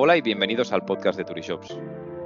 Hola 0.00 0.16
y 0.16 0.20
bienvenidos 0.20 0.72
al 0.72 0.84
podcast 0.84 1.18
de 1.18 1.24
Turishops, 1.24 1.76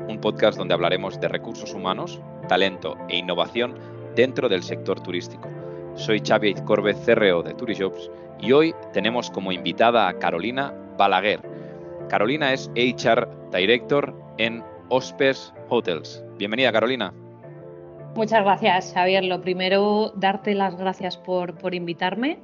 un 0.07 0.21
podcast 0.21 0.59
donde 0.59 0.75
hablaremos 0.75 1.19
de 1.19 1.27
recursos 1.27 1.73
humanos, 1.73 2.21
talento 2.47 2.99
e 3.09 3.17
innovación 3.17 3.75
dentro 4.15 4.51
del 4.51 4.63
sector 4.63 5.01
turístico. 5.01 5.49
Soy 5.95 6.21
Xavi 6.21 6.53
Corbez, 6.67 6.99
CRO 7.07 7.43
de 7.43 7.55
Turishops, 7.55 8.11
y 8.43 8.53
hoy 8.53 8.75
tenemos 8.93 9.31
como 9.31 9.53
invitada 9.53 10.07
a 10.07 10.19
Carolina 10.19 10.75
Balaguer. 10.99 11.41
Carolina 12.11 12.53
es 12.53 12.71
HR 12.77 13.27
Director 13.51 14.15
en 14.37 14.63
Hospes 14.91 15.55
Hotels. 15.71 16.23
Bienvenida, 16.37 16.73
Carolina. 16.73 17.15
Muchas 18.15 18.45
gracias, 18.45 18.93
Javier. 18.93 19.25
Lo 19.25 19.41
primero, 19.41 20.13
darte 20.15 20.55
las 20.55 20.77
gracias 20.77 21.17
por, 21.17 21.55
por 21.55 21.75
invitarme 21.75 22.39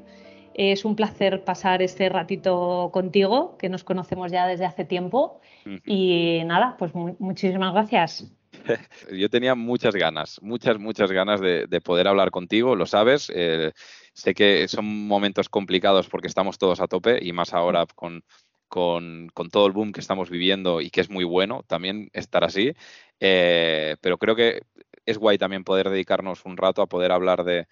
es 0.58 0.84
un 0.84 0.96
placer 0.96 1.44
pasar 1.44 1.82
este 1.82 2.08
ratito 2.08 2.90
contigo, 2.92 3.56
que 3.58 3.68
nos 3.68 3.84
conocemos 3.84 4.32
ya 4.32 4.44
desde 4.44 4.66
hace 4.66 4.84
tiempo. 4.84 5.40
Y 5.86 6.40
nada, 6.46 6.76
pues 6.76 6.92
muchísimas 6.94 7.72
gracias. 7.72 8.26
Yo 9.12 9.30
tenía 9.30 9.54
muchas 9.54 9.94
ganas, 9.94 10.42
muchas, 10.42 10.80
muchas 10.80 11.12
ganas 11.12 11.40
de, 11.40 11.80
poder 11.80 12.08
hablar 12.08 12.32
contigo, 12.32 12.74
lo 12.74 12.86
sabes. 12.86 13.30
Eh, 13.32 13.70
sé 14.12 14.34
que 14.34 14.66
son 14.66 14.84
momentos 15.06 15.48
complicados 15.48 16.08
porque 16.08 16.26
estamos 16.26 16.58
todos 16.58 16.80
a 16.80 16.88
tope 16.88 17.20
y 17.22 17.32
más 17.32 17.54
ahora 17.54 17.86
con, 17.94 18.24
con, 18.66 19.30
todo 19.52 19.64
el 19.68 19.72
boom 19.72 19.92
que 19.92 20.00
estamos 20.00 20.28
viviendo 20.28 20.80
y 20.80 20.90
que 20.90 21.02
es 21.02 21.08
muy 21.08 21.22
bueno 21.22 21.62
también 21.68 22.10
estar 22.12 22.42
así. 22.42 22.72
Eh, 23.20 23.96
pero 24.00 24.18
creo 24.18 24.34
que 24.34 24.62
es 25.08 25.16
guay 25.16 25.38
también 25.38 25.64
poder 25.64 25.88
dedicarnos 25.88 26.44
un 26.44 26.58
rato 26.58 26.82
a 26.82 26.86
poder 26.86 27.12
hablar 27.12 27.42
de, 27.42 27.66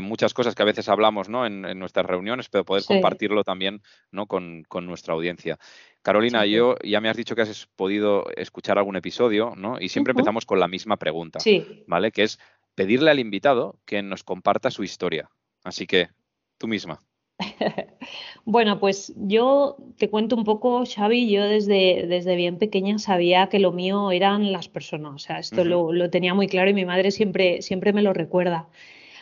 muchas 0.00 0.32
cosas 0.32 0.54
que 0.54 0.62
a 0.62 0.64
veces 0.66 0.88
hablamos 0.88 1.28
¿no? 1.28 1.44
en, 1.44 1.78
nuestras 1.78 2.06
reuniones, 2.06 2.48
pero 2.48 2.64
poder 2.64 2.84
compartirlo 2.84 3.44
también 3.44 3.82
¿no? 4.10 4.26
con, 4.26 4.64
nuestra 4.82 5.12
audiencia. 5.12 5.58
Carolina, 6.00 6.46
yo 6.46 6.76
ya 6.82 7.02
me 7.02 7.10
has 7.10 7.18
dicho 7.18 7.36
que 7.36 7.42
has 7.42 7.68
podido 7.76 8.24
escuchar 8.34 8.78
algún 8.78 8.96
episodio, 8.96 9.52
¿no? 9.54 9.78
Y 9.78 9.90
siempre 9.90 10.12
empezamos 10.12 10.46
con 10.46 10.58
la 10.58 10.68
misma 10.68 10.96
pregunta, 10.96 11.38
¿vale? 11.86 12.12
Que 12.12 12.22
es 12.22 12.38
pedirle 12.74 13.10
al 13.10 13.18
invitado 13.18 13.78
que 13.84 14.02
nos 14.02 14.24
comparta 14.24 14.70
su 14.70 14.82
historia. 14.82 15.30
Así 15.62 15.86
que, 15.86 16.08
tú 16.56 16.66
misma. 16.66 17.02
Bueno, 18.44 18.80
pues 18.80 19.12
yo 19.16 19.76
te 19.98 20.08
cuento 20.08 20.34
un 20.34 20.44
poco, 20.44 20.84
Xavi, 20.84 21.30
yo 21.30 21.44
desde, 21.44 22.06
desde 22.08 22.36
bien 22.36 22.58
pequeña 22.58 22.98
sabía 22.98 23.48
que 23.48 23.58
lo 23.58 23.70
mío 23.70 24.10
eran 24.10 24.50
las 24.50 24.68
personas, 24.68 25.14
o 25.14 25.18
sea, 25.18 25.38
esto 25.38 25.64
lo, 25.64 25.92
lo, 25.92 26.10
tenía 26.10 26.34
muy 26.34 26.48
claro 26.48 26.70
y 26.70 26.74
mi 26.74 26.84
madre 26.84 27.10
siempre, 27.10 27.62
siempre 27.62 27.92
me 27.92 28.02
lo 28.02 28.12
recuerda. 28.12 28.68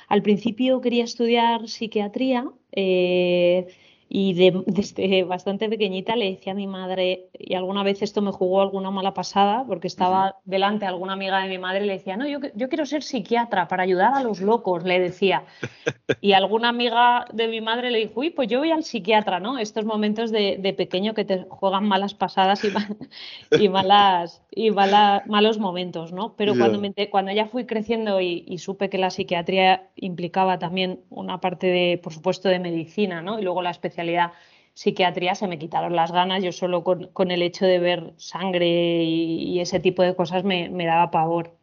Al 0.08 0.22
principio 0.22 0.80
quería 0.80 1.04
estudiar 1.04 1.68
psiquiatría, 1.68 2.48
eh, 2.72 3.66
y 4.08 4.32
desde 4.66 5.24
bastante 5.24 5.68
pequeñita 5.68 6.16
le 6.16 6.30
decía 6.32 6.52
a 6.52 6.56
mi 6.56 6.66
madre, 6.66 7.28
y 7.38 7.54
alguna 7.54 7.82
vez 7.82 8.02
esto 8.02 8.22
me 8.22 8.32
jugó 8.32 8.62
alguna 8.62 8.90
mala 8.90 9.14
pasada, 9.14 9.64
porque 9.66 9.86
estaba 9.86 10.36
delante 10.44 10.86
alguna 10.86 11.12
amiga 11.12 11.40
de 11.42 11.48
mi 11.48 11.58
madre 11.58 11.84
y 11.84 11.86
le 11.86 11.92
decía, 11.94 12.16
no, 12.16 12.26
yo, 12.26 12.38
yo 12.54 12.68
quiero 12.68 12.86
ser 12.86 13.02
psiquiatra 13.02 13.68
para 13.68 13.82
ayudar 13.82 14.14
a 14.14 14.22
los 14.22 14.40
locos, 14.40 14.84
le 14.84 15.00
decía. 15.00 15.44
Y 16.20 16.32
alguna 16.32 16.70
amiga 16.70 17.26
de 17.32 17.48
mi 17.48 17.60
madre 17.60 17.90
le 17.90 17.98
dijo, 17.98 18.20
uy, 18.20 18.30
pues 18.30 18.48
yo 18.48 18.60
voy 18.60 18.70
al 18.70 18.82
psiquiatra, 18.82 19.40
¿no? 19.40 19.58
Estos 19.58 19.84
momentos 19.84 20.30
de, 20.32 20.56
de 20.58 20.72
pequeño 20.72 21.12
que 21.12 21.24
te 21.24 21.44
juegan 21.48 21.86
malas 21.86 22.14
pasadas 22.14 22.64
y, 22.64 22.72
y 23.62 23.68
malas, 23.68 24.42
y 24.58 24.72
malos 24.72 25.58
momentos, 25.58 26.12
¿no? 26.12 26.34
Pero 26.36 26.56
cuando, 26.56 26.80
me, 26.80 26.92
cuando 27.10 27.30
ya 27.30 27.46
fui 27.46 27.64
creciendo 27.64 28.20
y, 28.20 28.44
y 28.44 28.58
supe 28.58 28.90
que 28.90 28.98
la 28.98 29.10
psiquiatría 29.10 29.88
implicaba 29.94 30.58
también 30.58 31.00
una 31.10 31.40
parte 31.40 31.68
de, 31.68 32.00
por 32.02 32.12
supuesto, 32.12 32.48
de 32.48 32.58
medicina, 32.58 33.22
¿no? 33.22 33.38
Y 33.38 33.42
luego 33.42 33.62
la 33.62 33.70
especialidad 33.70 34.32
psiquiatría 34.74 35.36
se 35.36 35.46
me 35.46 35.60
quitaron 35.60 35.94
las 35.94 36.10
ganas, 36.10 36.42
yo 36.42 36.50
solo 36.50 36.82
con, 36.82 37.30
el 37.30 37.42
hecho 37.42 37.66
de 37.66 37.78
ver 37.78 38.14
sangre 38.16 39.04
y, 39.04 39.60
ese 39.60 39.78
tipo 39.78 40.02
de 40.02 40.16
cosas 40.16 40.42
me, 40.42 40.68
daba 40.84 41.12
pavor. 41.12 41.56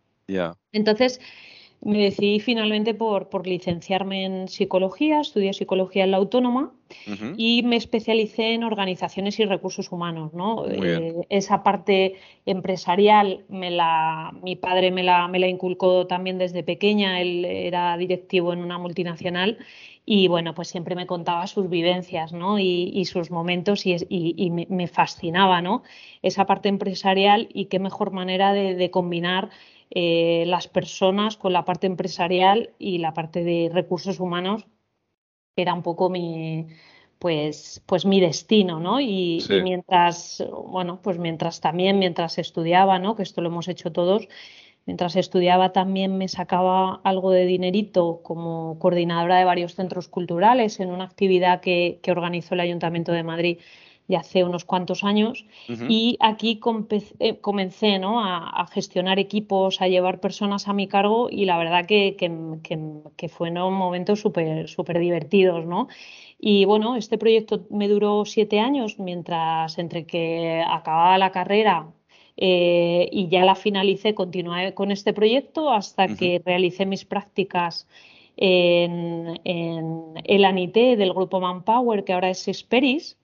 Entonces 0.72 1.19
me 1.85 2.00
decidí 2.00 2.40
finalmente 2.40 2.96
por, 2.96 3.29
por, 3.29 3.46
licenciarme 3.46 4.25
en 4.25 4.47
psicología, 4.47 5.22
estudié 5.22 5.53
psicología 5.53 6.03
en 6.03 6.12
la 6.12 6.18
autónoma 6.18 6.73
y 7.38 7.62
me 7.62 7.75
especialicé 7.75 8.53
en 8.56 8.63
organizaciones 8.63 9.40
y 9.40 9.46
recursos 9.46 9.91
humanos. 9.91 10.34
¿no? 10.34 10.66
Eh, 10.68 11.13
esa 11.29 11.62
parte 11.62 12.16
empresarial 12.47 13.46
me 13.50 13.69
la, 13.69 14.34
mi 14.41 14.56
padre 14.56 14.90
me 14.90 15.03
la, 15.03 15.28
me 15.28 15.38
la 15.38 15.47
inculcó 15.47 16.07
también 16.07 16.40
desde 16.40 16.63
pequeña, 16.63 17.22
él 17.22 17.46
era 17.46 17.96
directivo 17.97 18.52
en 18.52 18.59
una 18.59 18.79
multinacional 18.79 19.59
y 20.06 20.28
bueno, 20.28 20.53
pues 20.53 20.67
siempre 20.67 20.96
me 20.96 21.07
contaba 21.07 21.47
sus 21.47 21.67
vivencias 21.67 22.31
¿no? 22.31 22.59
y, 22.59 23.03
sus 23.06 23.31
momentos 23.31 23.85
y, 23.85 24.52
me, 24.69 24.88
fascinaba 24.88 25.62
¿no? 25.62 25.84
esa 26.22 26.46
parte 26.46 26.69
empresarial 26.69 27.50
y 27.52 27.66
qué 27.66 27.79
mejor 27.79 28.12
manera 28.12 28.53
de, 28.53 28.91
combinar 28.91 29.50
eh, 29.91 30.44
las 30.47 30.68
personas 30.68 31.38
con 31.38 31.53
la 31.53 31.66
parte 31.66 31.88
empresarial 31.88 32.73
y 32.79 32.97
la 33.00 33.13
parte 33.13 33.44
de 33.44 33.69
recursos 33.72 34.19
humanos, 34.19 34.66
que 35.56 35.62
era 35.62 35.73
un 35.73 35.84
poco 35.84 36.09
mi, 36.09 36.68
pues, 37.19 37.84
pues 37.85 38.06
mi 38.06 38.19
destino, 38.19 38.79
¿no? 38.79 39.00
Y, 39.00 39.44
y, 39.50 39.62
mientras, 39.62 40.44
bueno, 40.68 41.01
pues 41.01 41.18
mientras 41.18 41.62
también, 41.62 42.00
mientras 42.00 42.38
estudiaba, 42.38 43.00
¿no? 43.00 43.16
Que 43.16 43.23
esto 43.23 43.41
lo 43.41 43.50
hemos 43.50 43.68
hecho 43.68 43.91
todos, 43.91 44.28
Mientras 44.85 45.16
estudiaba 45.16 45.72
también 45.72 46.17
me 46.17 46.28
sacaba 46.28 47.02
algo 47.03 47.31
de 47.31 47.46
dinerito 47.46 48.22
como 48.22 48.78
coordinadora 48.78 49.40
de 49.40 49.46
varios 49.46 49.73
centros 49.73 50.07
culturales 50.07 50.79
en 50.79 50.91
una 50.91 51.06
actividad 51.06 51.59
que, 51.59 52.00
organizó 52.07 52.53
el 52.53 52.59
Ayuntamiento 52.59 53.12
de 53.12 53.23
Madrid 53.23 53.57
ya 54.07 54.19
hace 54.19 54.43
unos 54.43 54.66
cuantos 54.66 55.03
años 55.03 55.45
y 55.67 56.17
aquí 56.19 56.59
eh, 57.19 57.38
comencé 57.39 57.99
¿no? 57.99 58.23
a, 58.23 58.67
gestionar 58.71 59.19
equipos, 59.19 59.81
a 59.81 59.88
llevar 59.88 60.19
personas 60.19 60.67
a 60.67 60.73
mi 60.73 60.88
cargo 60.88 61.29
y 61.29 61.45
la 61.45 61.57
verdad 61.57 61.85
que, 61.85 62.16
que, 62.16 63.29
fueron 63.29 63.73
momentos 63.73 64.19
súper 64.19 64.69
super 64.69 64.99
divertidos. 64.99 65.66
¿no? 65.66 65.88
Y 66.39 66.66
bueno, 66.66 66.95
este 66.95 67.17
proyecto 67.17 67.66
me 67.69 67.88
duró 67.88 68.25
siete 68.25 68.59
años 68.59 68.99
mientras 68.99 69.77
entre 69.79 70.05
que 70.05 70.63
acababa 70.67 71.17
la 71.17 71.31
carrera 71.31 71.91
eh, 72.37 73.09
y 73.11 73.29
ya 73.29 73.45
la 73.45 73.55
finalicé, 73.55 74.13
continué 74.13 74.73
con 74.73 74.91
este 74.91 75.13
proyecto 75.13 75.72
hasta 75.72 76.07
que 76.16 76.41
realicé 76.45 76.85
mis 76.85 77.05
prácticas 77.05 77.87
en, 78.37 79.39
el 80.23 80.45
ANIT 80.45 80.73
del 80.73 81.13
grupo 81.13 81.39
Manpower, 81.39 82.03
que 82.03 82.13
ahora 82.13 82.29
es 82.29 82.47
Esperis. 82.47 83.17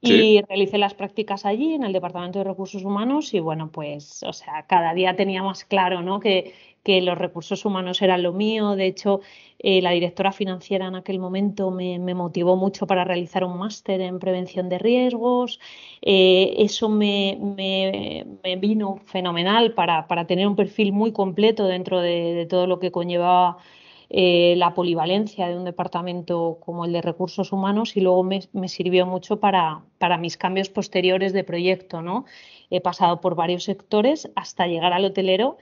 Y 0.00 0.42
realicé 0.42 0.78
las 0.78 0.94
prácticas 0.94 1.44
allí 1.44 1.74
en 1.74 1.82
el 1.82 1.92
Departamento 1.92 2.38
de 2.38 2.44
Recursos 2.44 2.84
Humanos 2.84 3.34
y 3.34 3.40
bueno, 3.40 3.70
pues, 3.72 4.22
o 4.22 4.32
sea, 4.32 4.64
cada 4.66 4.94
día 4.94 5.16
tenía 5.16 5.42
más 5.42 5.64
claro, 5.64 6.02
¿no? 6.02 6.20
Que, 6.20 6.54
que 6.82 7.02
los 7.02 7.18
recursos 7.18 7.64
humanos 7.64 8.00
eran 8.02 8.22
lo 8.22 8.32
mío. 8.32 8.74
De 8.76 8.86
hecho, 8.86 9.20
eh, 9.58 9.82
la 9.82 9.90
directora 9.90 10.32
financiera 10.32 10.86
en 10.86 10.94
aquel 10.94 11.18
momento 11.18 11.70
me, 11.70 11.98
motivó 12.14 12.56
mucho 12.56 12.86
para 12.86 13.04
realizar 13.04 13.44
un 13.44 13.58
máster 13.58 14.00
en 14.00 14.18
prevención 14.18 14.68
de 14.68 14.78
riesgos. 14.78 15.60
Eh, 16.02 16.54
eso 16.58 16.88
me, 16.88 17.38
vino 18.58 18.96
fenomenal 19.06 19.74
para, 19.74 20.06
tener 20.26 20.46
un 20.46 20.56
perfil 20.56 20.92
muy 20.92 21.12
completo 21.12 21.66
dentro 21.66 22.00
de, 22.00 22.46
todo 22.48 22.66
lo 22.66 22.78
que 22.78 22.90
conllevaba 22.90 23.58
eh, 24.10 24.54
la 24.56 24.74
polivalencia 24.74 25.48
de 25.48 25.56
un 25.56 25.64
departamento 25.64 26.58
como 26.60 26.84
el 26.84 26.92
de 26.92 27.00
recursos 27.00 27.52
humanos 27.52 27.96
y 27.96 28.00
luego 28.00 28.24
me, 28.24 28.68
sirvió 28.68 29.06
mucho 29.06 29.38
para, 29.38 29.84
para, 29.98 30.18
mis 30.18 30.36
cambios 30.36 30.68
posteriores 30.68 31.32
de 31.32 31.44
proyecto. 31.44 32.02
¿no? 32.02 32.24
He 32.70 32.80
pasado 32.80 33.20
por 33.20 33.36
varios 33.36 33.64
sectores 33.64 34.28
hasta 34.34 34.66
llegar 34.66 34.92
al 34.92 35.04
hotelero 35.04 35.58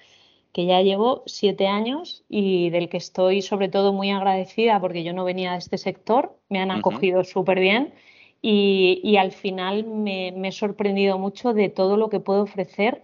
que 0.53 0.65
ya 0.65 0.81
llevo 0.81 1.23
siete 1.27 1.67
años 1.67 2.25
y 2.29 2.71
del 2.71 2.89
que 2.89 2.97
estoy 2.97 3.43
sobre 3.43 3.69
todo 3.69 3.93
muy 3.93 4.11
agradecida 4.11 4.81
porque 4.81 5.05
yo 5.05 5.13
no 5.13 5.25
venía 5.25 5.53
de 5.53 5.59
este 5.59 5.77
sector, 5.77 6.39
me 6.49 6.59
han 6.59 6.71
acogido 6.71 7.25
súper 7.25 7.61
bien 7.61 7.93
y, 8.41 9.17
al 9.19 9.33
final 9.33 9.85
me, 9.85 10.29
he 10.29 10.53
sorprendido 10.53 11.19
mucho 11.19 11.53
de 11.53 11.69
todo 11.69 11.97
lo 11.97 12.09
que 12.09 12.21
puedo 12.21 12.43
ofrecer 12.43 13.03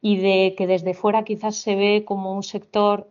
y 0.00 0.16
de 0.16 0.54
que 0.56 0.66
desde 0.66 0.94
fuera 0.94 1.24
quizás 1.24 1.56
se 1.56 1.76
ve 1.76 2.04
como 2.04 2.34
un 2.34 2.42
sector 2.42 3.08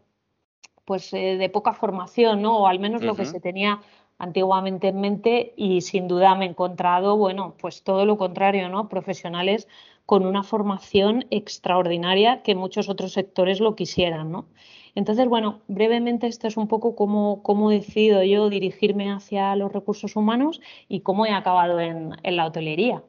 pues 0.90 1.14
eh, 1.14 1.38
de 1.38 1.50
poca 1.50 1.74
formación, 1.74 2.42
¿no? 2.42 2.58
O 2.58 2.66
al 2.66 2.80
menos 2.80 3.04
lo 3.04 3.14
que 3.16 3.26
se 3.26 3.40
tenía 3.40 3.80
antiguamente 4.18 4.88
en 4.88 5.00
mente 5.00 5.54
y 5.56 5.82
sin 5.82 6.08
duda 6.08 6.34
me 6.34 6.46
he 6.46 6.50
encontrado, 6.50 7.16
bueno, 7.16 7.54
pues 7.62 7.84
todo 7.84 8.08
lo 8.08 8.18
contrario, 8.18 8.70
¿no? 8.70 8.90
Profesionales 8.90 9.68
con 10.08 10.26
una 10.26 10.42
formación 10.42 11.28
extraordinaria 11.30 12.42
que 12.42 12.56
muchos 12.56 12.90
otros 12.90 13.14
sectores 13.14 13.60
lo 13.60 13.76
quisieran, 13.76 14.32
¿no? 14.32 14.48
Entonces, 14.96 15.28
bueno, 15.28 15.60
brevemente 15.68 16.26
esto 16.26 16.48
es 16.48 16.58
un 16.58 16.68
poco 16.68 16.96
cómo, 16.96 17.44
cómo 17.44 17.70
decido 17.70 18.24
yo 18.24 18.50
dirigirme 18.50 19.12
hacia 19.12 19.56
los 19.56 19.72
recursos 19.72 20.16
humanos 20.16 20.60
y 20.88 21.02
cómo 21.02 21.28
he 21.28 21.32
acabado 21.32 21.80
en, 21.80 22.16
la 22.24 22.48
hotelería. 22.48 23.04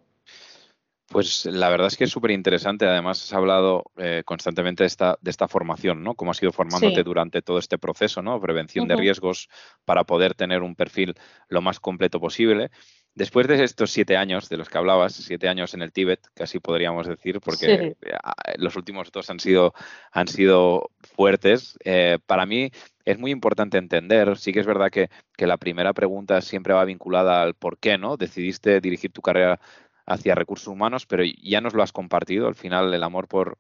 Pues 1.11 1.45
la 1.47 1.69
verdad 1.71 1.89
es 1.89 1.97
que 1.97 2.05
es 2.05 2.11
súper 2.11 2.31
interesante. 2.31 2.87
Además, 2.87 3.21
has 3.25 3.33
hablado 3.33 3.83
eh, 3.97 4.23
constantemente 4.25 4.85
de 4.85 4.87
esta, 4.87 5.19
de 5.21 5.33
esta 5.33 5.49
formación, 5.49 6.05
¿no? 6.05 6.15
Cómo 6.15 6.31
has 6.31 6.41
ido 6.41 6.53
formándote 6.53 7.03
durante 7.03 7.43
todo 7.43 7.59
este 7.59 7.79
proceso, 7.79 8.23
¿no? 8.23 8.41
Prevención 8.41 8.87
de 8.87 8.95
riesgos 8.95 9.49
para 9.85 10.05
poder 10.05 10.37
tener 10.37 10.63
un 10.63 10.77
perfil 10.77 11.17
lo 11.49 11.63
más 11.63 11.81
completo 11.81 12.21
posible. 12.21 12.71
después 13.17 13.49
de 13.49 13.65
estos 13.65 13.91
siete 13.91 14.17
años 14.17 14.49
de 14.49 14.57
los 14.57 14.69
que 14.69 14.79
hablabas, 14.79 15.15
siete 15.15 15.49
años 15.49 15.75
en 15.75 15.83
el 15.83 15.93
Tíbet, 15.93 16.29
casi 16.33 16.61
podríamos 16.61 17.09
decir, 17.09 17.41
porque 17.41 17.97
los 18.57 18.77
últimos 18.77 19.11
dos 19.11 19.31
han 19.31 19.41
sido, 19.41 19.75
han 20.13 20.29
sido 20.29 20.93
fuertes, 21.17 21.77
eh, 21.85 22.19
para 22.25 22.47
mí 22.47 22.71
es 23.05 23.19
muy 23.19 23.33
importante 23.33 23.79
entender, 23.79 24.39
sí 24.39 24.53
que 24.53 24.61
es 24.61 24.67
verdad 24.67 24.91
que, 24.91 25.11
que, 25.37 25.49
la 25.49 25.57
primera 25.57 25.93
pregunta 25.93 26.41
siempre 26.41 26.73
va 26.73 26.85
vinculada 26.85 27.43
al 27.43 27.55
por 27.55 27.79
qué, 27.79 27.99
¿no? 27.99 28.17
Decidiste 28.17 28.81
dirigir 28.81 29.11
tu 29.11 29.23
carrera 29.23 29.61
hacia 30.11 30.35
recursos 30.35 30.69
humanos, 30.69 31.07
pero 31.07 31.23
ya 31.25 31.61
nos 31.61 31.75
lo 31.75 31.83
has 31.83 31.93
compartido, 31.93 32.49
al 32.49 32.55
final 32.55 32.93
el 32.93 33.03
amor 33.03 33.29
por, 33.29 33.59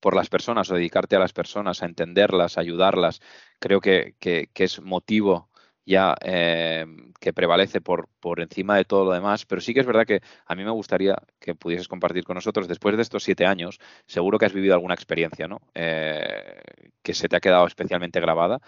por 0.00 0.16
las 0.16 0.28
personas 0.28 0.70
o 0.70 0.74
dedicarte 0.74 1.16
a 1.16 1.20
las 1.20 1.32
personas, 1.32 1.82
a 1.82 1.86
entenderlas, 1.86 2.58
a 2.58 2.60
ayudarlas, 2.60 3.20
creo 3.60 3.80
que, 3.80 4.14
que, 4.18 4.48
que 4.52 4.64
es 4.64 4.80
motivo 4.82 5.48
ya 5.86 6.14
eh, 6.20 6.84
que 7.18 7.32
prevalece 7.32 7.80
por, 7.80 8.10
por 8.20 8.40
encima 8.40 8.76
de 8.76 8.84
todo 8.84 9.06
lo 9.06 9.12
demás, 9.12 9.46
pero 9.46 9.62
sí 9.62 9.72
que 9.72 9.80
es 9.80 9.86
verdad 9.86 10.04
que 10.04 10.20
a 10.44 10.54
mí 10.54 10.62
me 10.62 10.70
gustaría 10.70 11.16
que 11.40 11.54
pudieses 11.54 11.88
compartir 11.88 12.24
con 12.24 12.34
nosotros, 12.34 12.68
después 12.68 12.94
de 12.94 13.02
estos 13.02 13.22
siete 13.22 13.46
años, 13.46 13.80
seguro 14.04 14.38
que 14.38 14.44
has 14.44 14.52
vivido 14.52 14.74
alguna 14.74 14.92
experiencia, 14.92 15.48
¿no? 15.48 15.62
Eh, 15.74 16.60
que 17.02 17.14
se 17.14 17.26
te 17.26 17.36
ha 17.36 17.40
quedado 17.40 17.66
especialmente 17.66 18.20
grabada. 18.20 18.60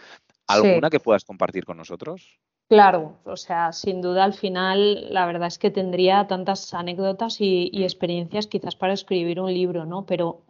¿Alguna 0.46 0.88
que 0.88 0.98
puedas 0.98 1.26
compartir 1.26 1.66
con 1.66 1.76
nosotros? 1.76 2.40
Claro, 2.70 3.16
o 3.24 3.36
sea, 3.36 3.72
sin 3.72 4.00
duda 4.00 4.22
al 4.22 4.32
final 4.32 5.12
la 5.12 5.26
verdad 5.26 5.48
es 5.48 5.58
que 5.58 5.72
tendría 5.72 6.28
tantas 6.28 6.72
anécdotas 6.72 7.40
y, 7.40 7.82
experiencias 7.82 8.46
quizás 8.46 8.76
para 8.76 8.92
escribir 8.92 9.40
un 9.40 9.52
libro, 9.52 9.86
¿no? 9.86 10.06
Pero 10.06 10.42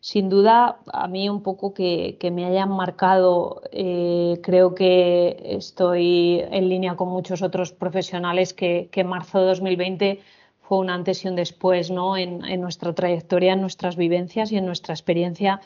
sin 0.00 0.28
duda, 0.28 0.80
a 0.92 1.08
mí 1.08 1.30
un 1.30 1.42
poco 1.42 1.72
que, 1.72 2.18
me 2.30 2.44
hayan 2.44 2.68
marcado, 2.70 3.62
eh, 3.72 4.38
creo 4.42 4.74
que 4.74 5.36
estoy 5.44 6.42
en 6.50 6.68
línea 6.68 6.94
con 6.94 7.08
muchos 7.08 7.40
otros 7.40 7.72
profesionales 7.72 8.52
que, 8.52 8.90
que 8.92 9.02
marzo 9.02 9.40
de 9.40 9.46
2020 9.46 10.20
fue 10.60 10.78
un 10.78 10.90
antes 10.90 11.24
y 11.24 11.28
un 11.28 11.36
después 11.36 11.90
¿no? 11.90 12.18
en, 12.18 12.40
nuestra 12.60 12.94
trayectoria, 12.94 13.54
en 13.54 13.62
nuestras 13.62 13.96
vivencias 13.96 14.52
y 14.52 14.58
en 14.58 14.66
nuestra 14.66 14.92
experiencia 14.94 15.60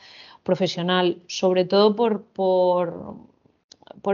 profesional, 0.45 1.17
sobre 1.27 1.65
todo 1.65 1.97
por, 1.97 2.23
por, 2.23 3.17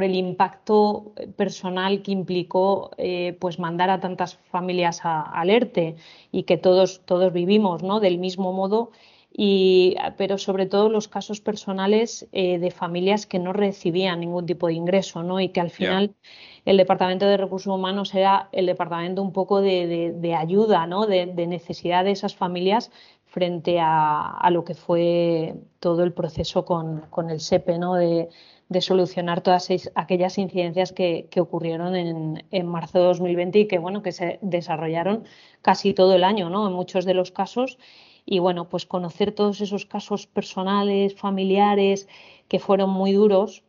el 0.02 0.14
impacto 0.14 1.12
personal 1.36 2.02
que 2.02 2.12
implicó 2.12 2.90
eh, 2.98 3.36
pues 3.40 3.58
mandar 3.58 3.90
a 3.90 4.00
tantas 4.00 4.36
familias 4.50 5.04
a, 5.04 5.22
alerte 5.22 5.96
y 6.32 6.44
que 6.44 6.56
todos, 6.56 7.02
todos 7.04 7.32
vivimos 7.32 7.82
¿no? 7.82 8.00
del 8.00 8.18
mismo 8.18 8.52
modo 8.52 8.90
pero 10.16 10.38
sobre 10.38 10.66
todo 10.66 10.88
los 10.88 11.08
casos 11.08 11.40
personales 11.40 12.26
eh, 12.32 12.58
de 12.58 12.70
familias 12.70 13.26
que 13.26 13.38
no 13.38 13.52
recibían 13.52 14.20
ningún 14.20 14.46
tipo 14.46 14.66
de 14.68 14.74
ingreso, 14.74 15.22
¿no? 15.22 15.40
Y 15.40 15.50
que 15.50 15.60
al 15.60 15.70
final 15.70 16.14
el 16.64 16.78
Departamento 16.78 17.26
de 17.26 17.36
Recursos 17.36 17.72
Humanos 17.72 18.14
era 18.14 18.48
el 18.52 18.64
departamento 18.64 19.22
un 19.22 19.32
poco 19.32 19.60
de, 19.60 20.36
ayuda, 20.38 20.86
¿no? 20.86 21.06
De, 21.06 21.26
necesidad 21.26 22.04
de 22.04 22.12
esas 22.12 22.34
familias 22.34 22.90
frente 23.26 23.78
a, 23.78 24.48
lo 24.50 24.64
que 24.64 24.74
fue 24.74 25.54
todo 25.80 26.02
el 26.02 26.14
proceso 26.14 26.64
con, 26.64 27.02
el 27.28 27.40
SEPE, 27.40 27.78
¿no? 27.78 27.94
De, 27.94 28.30
solucionar 28.80 29.40
todas 29.40 29.68
aquellas 29.94 30.38
incidencias 30.38 30.92
que, 30.92 31.28
ocurrieron 31.38 31.94
en, 31.94 32.44
en, 32.50 32.66
marzo 32.66 32.98
de 32.98 33.04
2020 33.04 33.58
y 33.60 33.68
que, 33.68 33.78
bueno, 33.78 34.02
que 34.02 34.12
se 34.12 34.38
desarrollaron 34.42 35.24
casi 35.62 35.94
todo 35.94 36.14
el 36.14 36.24
año, 36.24 36.50
¿no? 36.50 36.66
En 36.66 36.72
muchos 36.72 37.04
de 37.04 37.14
los 37.14 37.30
casos 37.30 37.78
y 38.26 38.40
bueno, 38.40 38.68
pues 38.68 38.84
conocer 38.86 39.32
todos 39.32 39.60
esos 39.60 39.86
casos 39.86 40.26
personales, 40.26 41.14
familiares, 41.14 42.08
que 42.48 42.58
fueron 42.58 42.90
muy 42.90 43.12
duros 43.12 43.62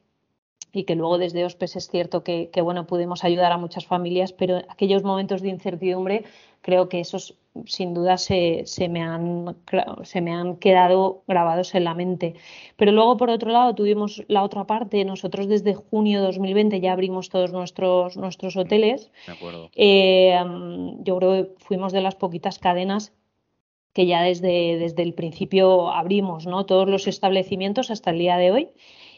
y 0.74 0.84
que 0.84 0.96
luego 0.96 1.18
desde 1.18 1.46
OSPES 1.46 1.76
es 1.76 1.88
cierto 1.90 2.24
que, 2.24 2.50
bueno, 2.62 2.88
pudimos 2.88 3.24
ayudar 3.24 3.52
a 3.52 3.58
muchas 3.58 3.86
familias, 3.86 4.34
pero 4.34 4.58
aquellos 4.68 5.04
momentos 5.04 5.42
de 5.42 5.50
incertidumbre 5.50 6.26
creo 6.62 6.90
que 6.90 7.00
esos 7.00 7.36
sin 7.66 7.94
duda 7.94 8.18
se, 8.18 8.66
me 8.90 9.02
han, 9.02 9.56
se 10.04 10.22
me 10.22 10.34
han 10.34 10.58
quedado 10.58 11.24
grabados 11.28 11.76
en 11.76 11.84
la 11.84 11.94
mente. 11.94 12.36
Pero 12.76 12.92
luego, 12.92 13.18
por 13.18 13.30
otro 13.30 13.52
lado, 13.52 13.76
tuvimos 13.76 14.24
la 14.28 14.44
otra 14.44 14.66
parte. 14.66 15.04
Nosotros 15.06 15.48
desde 15.48 15.74
junio 15.74 16.20
de 16.20 16.28
2020 16.28 16.80
ya 16.80 16.94
abrimos 16.94 17.30
todos 17.30 17.52
nuestros, 17.52 18.18
nuestros 18.18 18.56
hoteles. 18.58 19.12
De 19.26 19.34
acuerdo. 19.34 19.70
Eh, 19.76 20.40
yo 21.00 21.18
creo 21.18 21.32
que 21.32 21.52
fuimos 21.58 21.94
de 21.94 22.02
las 22.02 22.16
poquitas 22.16 22.60
cadenas 22.60 23.14
que 23.94 24.06
ya 24.06 24.22
desde, 24.22 24.78
desde 24.78 25.02
el 25.02 25.16
principio 25.16 25.90
abrimos 25.90 26.46
¿no? 26.46 26.68
todos 26.68 26.88
los 26.88 27.08
establecimientos 27.08 27.90
hasta 27.90 28.12
el 28.12 28.20
día 28.20 28.38
de 28.38 28.52
hoy 28.52 28.70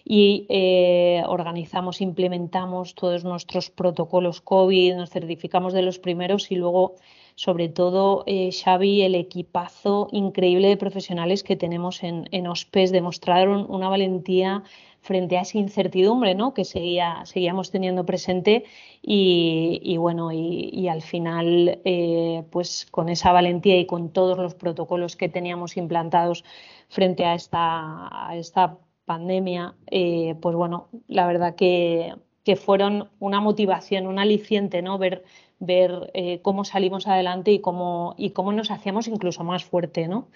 y 0.05 0.45
eh, 0.49 1.23
organizamos, 1.27 2.01
implementamos 2.01 2.95
todos 2.95 3.23
nuestros 3.23 3.69
protocolos 3.69 4.41
COVID, 4.41 4.95
nos 4.95 5.09
certificamos 5.09 5.73
de 5.73 5.81
los 5.81 5.99
primeros 5.99 6.51
y 6.51 6.55
luego, 6.55 6.95
sobre 7.35 7.69
todo, 7.69 8.23
eh, 8.25 8.51
Xavi, 8.51 9.01
el 9.01 9.15
equipazo 9.15 10.07
increíble 10.11 10.67
de 10.67 10.77
profesionales 10.77 11.43
que 11.43 11.55
tenemos 11.55 12.03
en, 12.03 12.27
en 12.31 12.47
OSPES 12.47 12.91
demostraron 12.91 13.65
una 13.69 13.89
valentía 13.89 14.63
frente 15.01 15.37
a 15.37 15.41
esa 15.41 15.57
incertidumbre 15.57 16.35
¿no? 16.35 16.53
que 16.53 16.65
seguía, 16.65 17.21
seguíamos 17.25 17.71
teniendo 17.71 18.05
presente 18.05 18.65
y, 19.01 19.95
bueno, 19.97 20.31
y, 20.31 20.87
al 20.87 21.01
final, 21.01 21.79
eh, 21.85 22.43
pues 22.51 22.85
con 22.91 23.09
esa 23.09 23.31
valentía 23.31 23.77
y 23.77 23.85
con 23.85 24.09
todos 24.09 24.37
los 24.37 24.55
protocolos 24.55 25.15
que 25.15 25.29
teníamos 25.29 25.77
implantados 25.77 26.43
frente 26.89 27.25
a 27.25 27.33
esta, 27.33 28.27
a 28.29 28.35
esta 28.35 28.77
pandemia, 29.09 29.73
eh, 29.89 30.35
pues 30.39 30.55
bueno, 30.55 30.87
la 31.07 31.25
verdad 31.25 31.55
que, 31.55 32.13
que, 32.43 32.55
fueron 32.55 33.09
una 33.19 33.41
motivación, 33.41 34.05
un 34.05 34.19
aliciente, 34.19 34.83
¿no? 34.83 34.99
Ver, 34.99 35.23
ver 35.57 36.11
eh, 36.13 36.41
cómo 36.43 36.63
salimos 36.63 37.07
adelante 37.07 37.51
y 37.51 37.59
cómo, 37.59 38.13
y 38.17 38.29
cómo 38.29 38.51
nos 38.53 38.69
hacíamos 38.69 39.07
incluso 39.07 39.43
más 39.43 39.63
fuerte, 39.63 40.07
¿no? 40.07 40.27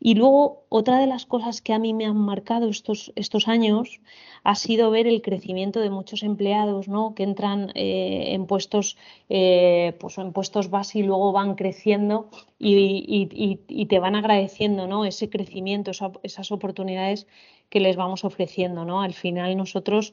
Y 0.00 0.14
luego, 0.14 0.64
otra 0.68 0.98
de 0.98 1.06
las 1.06 1.26
cosas 1.26 1.60
que 1.60 1.72
a 1.72 1.78
mí 1.78 1.92
me 1.92 2.06
han 2.06 2.16
marcado 2.16 2.68
estos, 2.68 3.12
estos 3.16 3.48
años 3.48 4.00
ha 4.44 4.54
sido 4.54 4.90
ver 4.90 5.06
el 5.08 5.22
crecimiento 5.22 5.80
de 5.80 5.90
muchos 5.90 6.22
empleados 6.22 6.86
¿no? 6.88 7.14
que 7.14 7.24
entran 7.24 7.72
eh, 7.74 8.34
en 8.34 8.46
puestos 8.46 8.96
eh, 9.28 9.96
pues 9.98 10.18
en 10.18 10.32
puestos 10.32 10.70
base 10.70 11.00
y 11.00 11.02
luego 11.02 11.32
van 11.32 11.56
creciendo 11.56 12.30
y, 12.60 13.86
te 13.88 13.98
van 13.98 14.14
agradeciendo 14.14 14.86
¿no? 14.86 15.04
ese 15.04 15.28
crecimiento, 15.28 15.90
esas 16.22 16.52
oportunidades 16.52 17.26
que 17.68 17.80
les 17.80 17.96
vamos 17.96 18.24
ofreciendo. 18.24 18.84
¿no? 18.84 19.02
Al 19.02 19.14
final 19.14 19.56
nosotros 19.56 20.12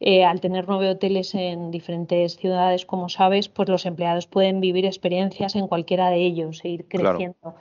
eh, 0.00 0.24
al 0.24 0.40
tener 0.40 0.66
nueve 0.66 0.90
hoteles 0.90 1.34
en 1.34 1.70
diferentes 1.70 2.36
ciudades, 2.36 2.84
como 2.84 3.08
sabes, 3.08 3.48
pues 3.48 3.68
los 3.68 3.86
empleados 3.86 4.26
pueden 4.26 4.60
vivir 4.60 4.84
experiencias 4.84 5.54
en 5.54 5.68
cualquiera 5.68 6.10
de 6.10 6.24
ellos 6.24 6.60
e 6.64 6.70
ir 6.70 6.88
creciendo 6.88 7.54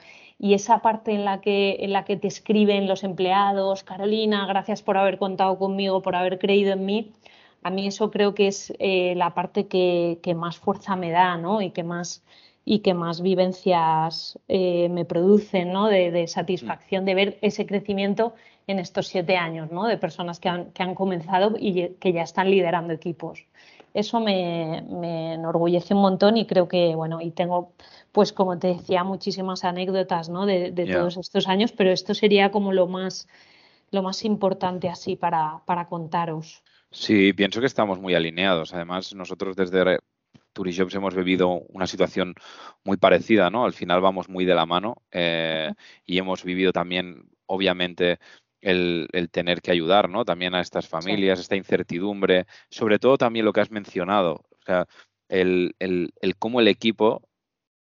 y 0.43 0.55
esa 0.55 0.79
parte 0.79 1.11
en 1.11 1.23
la 1.23 1.39
que, 1.39 1.77
en 1.81 1.93
la 1.93 2.03
que 2.03 2.17
te 2.17 2.27
escriben 2.27 2.87
los 2.87 3.03
empleados, 3.03 3.83
Carolina, 3.83 4.47
gracias 4.47 4.81
por 4.81 4.97
haber 4.97 5.19
contado 5.19 5.59
conmigo, 5.59 6.01
por 6.01 6.15
haber 6.15 6.39
creído 6.39 6.73
en 6.73 6.83
mí, 6.83 7.11
a 7.61 7.69
mí 7.69 7.85
eso 7.85 8.09
creo 8.09 8.33
que 8.33 8.47
es 8.47 8.73
eh, 8.79 9.13
la 9.15 9.35
parte 9.35 9.67
que, 9.67 10.19
más 10.35 10.57
fuerza 10.57 10.95
me 10.95 11.11
da 11.11 11.37
¿no? 11.37 11.61
y, 11.61 11.69
que 11.69 11.83
más, 11.83 12.23
y 12.65 12.79
que 12.79 12.95
más 12.95 13.21
vivencias 13.21 14.39
eh, 14.47 14.89
me 14.89 15.05
producen 15.05 15.71
¿no? 15.71 15.85
de, 15.85 16.27
satisfacción 16.27 17.05
de 17.05 17.13
ver 17.13 17.37
ese 17.43 17.67
crecimiento 17.67 18.33
en 18.67 18.79
estos 18.79 19.07
siete 19.07 19.37
años 19.37 19.71
¿no? 19.71 19.85
de 19.85 19.97
personas 19.97 20.39
que 20.39 20.49
han, 20.49 20.71
que 20.71 20.83
han 20.83 20.95
comenzado 20.95 21.55
y 21.57 21.89
que 21.99 22.13
ya 22.13 22.23
están 22.23 22.49
liderando 22.49 22.93
equipos. 22.93 23.45
Eso 23.93 24.21
me, 24.21 24.83
me 24.89 25.33
enorgullece 25.33 25.93
un 25.93 26.01
montón 26.01 26.37
y 26.37 26.45
creo 26.45 26.69
que, 26.69 26.95
bueno, 26.95 27.19
y 27.19 27.31
tengo 27.31 27.73
pues 28.11 28.33
como 28.33 28.59
te 28.59 28.67
decía, 28.67 29.03
muchísimas 29.03 29.63
anécdotas 29.63 30.29
¿no? 30.29 30.45
de, 30.45 30.71
todos 30.91 31.17
estos 31.17 31.47
años, 31.47 31.71
pero 31.71 31.91
esto 31.91 32.13
sería 32.13 32.51
como 32.51 32.73
lo 32.73 32.87
más, 32.87 33.27
lo 33.91 34.03
más 34.03 34.25
importante 34.25 34.89
así 34.89 35.15
para, 35.15 35.61
para 35.65 35.87
contaros. 35.87 36.63
Sí, 36.91 37.31
pienso 37.33 37.61
que 37.61 37.67
estamos 37.67 37.99
muy 37.99 38.13
alineados. 38.13 38.73
Además, 38.73 39.15
nosotros 39.15 39.55
desde 39.55 39.99
Turishops 40.51 40.93
hemos 40.95 41.15
vivido 41.15 41.61
una 41.69 41.87
situación 41.87 42.35
muy 42.83 42.97
parecida, 42.97 43.49
¿no? 43.49 43.63
Al 43.63 43.73
final 43.73 44.01
vamos 44.01 44.27
muy 44.27 44.43
de 44.43 44.55
la 44.55 44.65
mano 44.65 44.95
eh, 45.11 45.71
y 46.05 46.17
hemos 46.17 46.43
vivido 46.43 46.73
también, 46.73 47.29
obviamente, 47.45 48.19
el, 48.61 49.07
tener 49.31 49.61
que 49.61 49.71
ayudar, 49.71 50.09
¿no? 50.09 50.25
También 50.25 50.55
a 50.55 50.61
estas 50.61 50.87
familias, 50.87 51.39
esta 51.39 51.55
incertidumbre, 51.55 52.45
sobre 52.69 52.99
todo 52.99 53.17
también 53.17 53.45
lo 53.45 53.53
que 53.53 53.61
has 53.61 53.71
mencionado, 53.71 54.33
o 54.33 54.63
sea, 54.65 54.85
el, 55.29 55.75
el, 55.79 56.13
el 56.21 56.35
cómo 56.37 56.59
el 56.59 56.67
equipo 56.67 57.21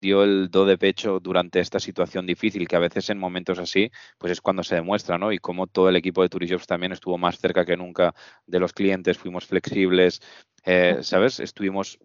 dio 0.01 0.23
el 0.23 0.49
do 0.51 0.65
de 0.65 0.77
pecho 0.77 1.19
durante 1.19 1.59
esta 1.59 1.79
situación 1.79 2.25
difícil, 2.27 2.67
que 2.67 2.75
a 2.75 2.79
veces 2.79 3.09
en 3.09 3.17
momentos 3.17 3.59
así, 3.59 3.89
pues 4.17 4.31
es 4.33 4.41
cuando 4.41 4.63
se 4.63 4.75
demuestra, 4.75 5.17
¿no? 5.17 5.31
Y 5.31 5.39
como 5.39 5.67
todo 5.67 5.89
el 5.89 5.95
equipo 5.95 6.21
de 6.21 6.29
Turishops 6.29 6.67
también 6.67 6.91
estuvo 6.91 7.17
más 7.17 7.39
cerca 7.39 7.65
que 7.65 7.77
nunca 7.77 8.13
de 8.45 8.59
los 8.59 8.73
clientes, 8.73 9.17
fuimos 9.17 9.45
flexibles, 9.45 10.21
eh, 10.63 10.99
¿sabes? 11.01 11.39
Estuvimos 11.39 11.97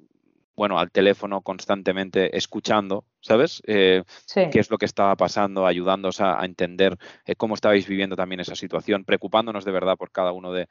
bueno, 0.60 0.78
al 0.78 0.90
teléfono 0.90 1.40
constantemente 1.40 2.36
escuchando, 2.36 3.06
¿sabes? 3.22 3.62
Eh, 3.66 4.02
qué 4.52 4.58
es 4.58 4.70
lo 4.70 4.76
que 4.76 4.84
estaba 4.84 5.16
pasando, 5.16 5.66
ayudándonos 5.66 6.20
a, 6.20 6.44
entender 6.44 6.98
eh, 7.24 7.34
cómo 7.34 7.54
estabais 7.54 7.88
viviendo 7.88 8.14
también 8.14 8.40
esa 8.40 8.54
situación, 8.54 9.06
preocupándonos 9.06 9.64
de 9.64 9.72
verdad 9.72 9.96
por 9.96 10.10
cada 10.10 10.32
uno 10.32 10.52
de, 10.52 10.68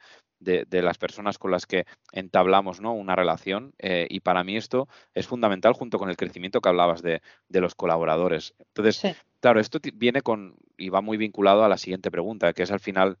las 0.70 0.96
personas 0.96 1.38
con 1.38 1.50
las 1.50 1.66
que 1.66 1.86
entablamos 2.12 2.80
¿no? 2.80 2.92
una 2.92 3.16
relación. 3.16 3.72
Eh, 3.78 4.06
y 4.08 4.20
para 4.20 4.44
mí 4.44 4.56
esto 4.56 4.86
es 5.12 5.26
fundamental 5.26 5.72
junto 5.72 5.98
con 5.98 6.08
el 6.08 6.16
crecimiento 6.16 6.60
que 6.60 6.68
hablabas 6.68 7.02
de, 7.02 7.20
los 7.48 7.74
colaboradores. 7.74 8.54
Entonces, 8.60 9.16
claro, 9.40 9.58
esto 9.58 9.80
viene 9.94 10.22
con 10.22 10.54
y 10.78 10.90
va 10.90 11.00
muy 11.00 11.16
vinculado 11.16 11.64
a 11.64 11.68
la 11.68 11.78
siguiente 11.78 12.12
pregunta, 12.12 12.52
que 12.52 12.62
es 12.62 12.70
al 12.70 12.78
final 12.78 13.18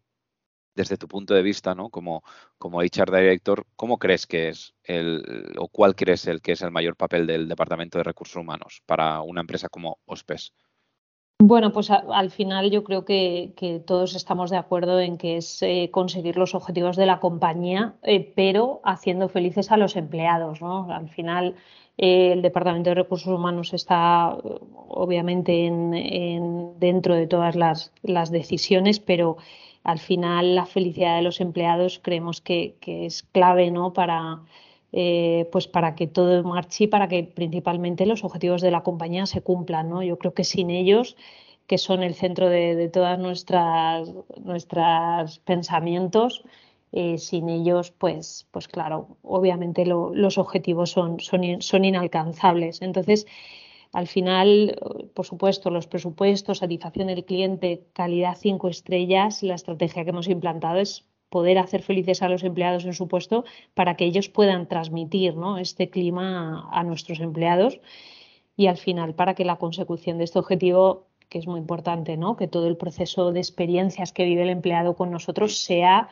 desde 0.80 0.96
tu 0.96 1.06
punto 1.08 1.34
de 1.34 1.42
vista, 1.42 1.74
¿no? 1.74 1.88
Como, 1.90 2.22
como 2.58 2.80
HR 2.80 3.16
Director, 3.16 3.66
¿cómo 3.76 3.98
crees 3.98 4.26
que 4.26 4.48
es 4.48 4.74
el, 4.84 5.54
o 5.58 5.68
cuál 5.68 5.94
crees 5.94 6.26
el 6.26 6.40
que 6.40 6.52
es 6.52 6.62
el 6.62 6.70
mayor 6.70 6.96
papel 6.96 7.26
del 7.26 7.48
Departamento 7.48 7.98
de 7.98 8.04
Recursos 8.04 8.36
Humanos 8.36 8.82
para 8.86 9.20
una 9.22 9.42
empresa 9.42 9.68
como 9.68 9.98
OSPES? 10.06 10.52
Bueno, 11.42 11.72
pues 11.72 11.90
al 11.90 12.30
final 12.30 12.70
yo 12.70 12.84
creo 12.84 13.06
que, 13.06 13.54
todos 13.86 14.14
estamos 14.14 14.50
de 14.50 14.58
acuerdo 14.58 15.00
en 15.00 15.16
que 15.16 15.38
es 15.38 15.62
eh, 15.62 15.88
conseguir 15.90 16.36
los 16.36 16.54
objetivos 16.54 16.96
de 16.96 17.06
la 17.06 17.18
compañía, 17.18 17.94
eh, 18.02 18.30
pero 18.36 18.82
haciendo 18.84 19.30
felices 19.30 19.72
a 19.72 19.78
los 19.78 19.96
empleados. 19.96 20.60
¿no? 20.60 20.92
Al 20.92 21.08
final 21.08 21.54
eh, 21.96 22.32
el 22.32 22.42
Departamento 22.42 22.90
de 22.90 22.96
Recursos 22.96 23.32
Humanos 23.32 23.72
está 23.72 24.36
obviamente 24.88 25.64
en, 25.64 26.78
dentro 26.78 27.14
de 27.14 27.26
todas 27.26 27.56
las, 27.56 27.92
las 28.02 28.30
decisiones, 28.30 29.00
pero 29.00 29.38
al 29.84 29.98
final 29.98 30.54
la 30.54 30.66
felicidad 30.66 31.16
de 31.16 31.22
los 31.22 31.40
empleados 31.40 32.00
creemos 32.02 32.40
que, 32.40 32.76
es 32.82 33.22
clave 33.32 33.70
¿no? 33.70 33.92
para, 33.92 34.40
eh, 34.92 35.48
pues 35.52 35.68
para 35.68 35.94
que 35.94 36.06
todo 36.06 36.42
marche 36.44 36.84
y 36.84 36.86
para 36.86 37.08
que 37.08 37.24
principalmente 37.24 38.06
los 38.06 38.24
objetivos 38.24 38.60
de 38.62 38.70
la 38.70 38.82
compañía 38.82 39.26
se 39.26 39.42
cumplan. 39.42 39.88
¿no? 39.88 40.02
Yo 40.02 40.18
creo 40.18 40.34
que 40.34 40.44
sin 40.44 40.70
ellos, 40.70 41.16
que 41.66 41.78
son 41.78 42.02
el 42.02 42.14
centro 42.14 42.48
de, 42.48 42.74
de 42.74 42.88
todas 42.88 43.18
nuestras, 43.18 44.12
nuestros 44.44 45.38
pensamientos, 45.40 46.44
eh, 46.92 47.18
sin 47.18 47.48
ellos, 47.48 47.92
pues, 47.92 48.48
pues 48.50 48.66
claro, 48.66 49.16
obviamente 49.22 49.86
los 49.86 50.38
objetivos 50.38 50.90
son, 50.90 51.20
son, 51.20 51.62
son 51.62 51.84
inalcanzables. 51.84 52.82
Entonces, 52.82 53.26
al 53.92 54.06
final, 54.06 54.78
por 55.14 55.26
supuesto, 55.26 55.70
los 55.70 55.88
presupuestos, 55.88 56.58
satisfacción 56.58 57.08
del 57.08 57.24
cliente, 57.24 57.86
calidad 57.92 58.36
cinco 58.38 58.68
estrellas, 58.68 59.42
la 59.42 59.54
estrategia 59.54 60.04
que 60.04 60.10
hemos 60.10 60.28
implantado 60.28 60.78
es 60.78 61.08
poder 61.28 61.58
hacer 61.58 61.82
felices 61.82 62.22
a 62.22 62.28
los 62.28 62.44
empleados 62.44 62.84
en 62.84 62.92
su 62.92 63.08
puesto 63.08 63.44
para 63.74 63.96
que 63.96 64.04
ellos 64.04 64.28
puedan 64.28 64.68
transmitir 64.68 65.34
este 65.58 65.90
clima 65.90 66.68
a, 66.72 66.82
nuestros 66.84 67.20
empleados 67.20 67.80
y 68.56 68.66
al 68.66 68.76
final 68.76 69.14
para 69.14 69.34
que 69.34 69.44
la 69.44 69.56
consecución 69.56 70.18
de 70.18 70.24
este 70.24 70.38
objetivo 70.38 71.06
que 71.28 71.38
es 71.38 71.46
muy 71.46 71.60
importante, 71.60 72.16
¿no? 72.16 72.36
que 72.36 72.48
todo 72.48 72.66
el 72.66 72.76
proceso 72.76 73.32
de 73.32 73.38
experiencias 73.38 74.12
que 74.12 74.24
vive 74.24 74.42
el 74.42 74.50
empleado 74.50 74.96
con 74.96 75.12
nosotros 75.12 75.58
sea 75.58 76.08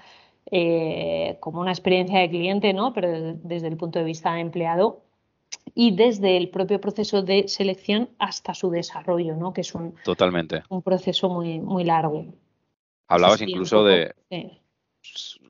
eh, 0.52 1.36
como 1.40 1.60
una 1.60 1.72
experiencia 1.72 2.20
de 2.20 2.30
cliente, 2.30 2.72
¿no? 2.72 2.92
pero 2.92 3.34
desde 3.34 3.66
el 3.66 3.76
punto 3.76 3.98
de 3.98 4.04
vista 4.04 4.32
de 4.34 4.40
empleado 4.40 5.02
y 5.74 5.94
desde 5.94 6.36
el 6.36 6.50
propio 6.50 6.80
proceso 6.80 7.22
de 7.22 7.48
selección 7.48 8.10
hasta 8.18 8.54
su 8.54 8.70
desarrollo, 8.70 9.36
¿no? 9.36 9.52
que 9.52 9.62
es 9.62 9.74
un, 9.74 9.94
Totalmente. 10.04 10.62
un 10.68 10.82
proceso 10.82 11.28
muy, 11.28 11.58
muy 11.58 11.84
largo. 11.84 12.26
Hablabas 13.06 13.40
incluso 13.40 13.84
de... 13.84 14.14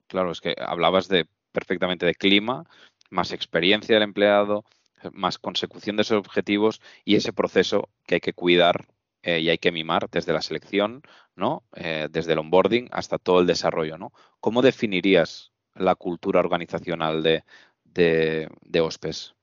Claro, 0.06 0.30
es 0.30 0.40
que 0.40 0.54
hablabas 0.58 1.08
de 1.08 1.26
perfectamente 1.52 2.06
de 2.06 2.14
clima, 2.14 2.64
más 3.10 3.32
experiencia 3.32 3.94
del 3.94 4.04
empleado, 4.04 4.64
más 5.12 5.38
consecución 5.38 5.96
de 5.96 6.02
esos 6.02 6.18
objetivos 6.18 6.80
y 7.04 7.16
ese 7.16 7.32
proceso 7.32 7.88
que 8.06 8.16
hay 8.16 8.20
que 8.20 8.32
cuidar 8.32 8.86
eh, 9.22 9.40
y 9.40 9.48
hay 9.50 9.58
que 9.58 9.72
mimar 9.72 10.08
desde 10.10 10.32
la 10.32 10.42
selección, 10.42 11.02
¿no? 11.34 11.64
Eh, 11.74 12.08
desde 12.10 12.32
el 12.32 12.38
onboarding 12.38 12.88
hasta 12.92 13.18
todo 13.18 13.40
el 13.40 13.46
desarrollo, 13.46 13.98
¿no? 13.98 14.12
¿Cómo 14.40 14.62
definirías 14.62 15.52
la 15.74 15.94
cultura 15.94 16.40
organizacional 16.40 17.22
de, 17.22 17.44
de, 17.84 18.48
de 18.62 18.80
OSPES? 18.80 19.34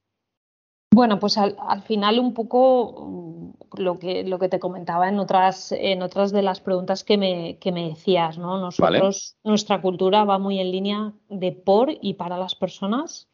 Bueno, 0.95 1.19
pues 1.19 1.37
al, 1.37 1.57
final 1.83 2.19
un 2.19 2.33
poco 2.33 3.05
mm, 3.05 3.81
lo 3.81 3.99
que, 3.99 4.23
lo 4.23 4.39
que 4.39 4.47
te 4.47 4.59
comentaba 4.59 5.09
en 5.09 5.19
otras, 5.19 5.73
en 5.73 6.01
otras 6.01 6.31
de 6.31 6.41
las 6.41 6.61
preguntas 6.61 7.03
que 7.03 7.17
me, 7.17 7.57
que 7.57 7.73
me 7.73 7.89
decías, 7.89 8.37
¿no? 8.37 8.57
Nosotros, 8.61 9.35
nuestra 9.43 9.81
cultura 9.81 10.23
va 10.23 10.39
muy 10.39 10.57
en 10.57 10.71
línea 10.71 11.11
de 11.27 11.51
por 11.51 11.91
y 11.99 12.13
para 12.13 12.37
las 12.37 12.55
personas. 12.55 13.27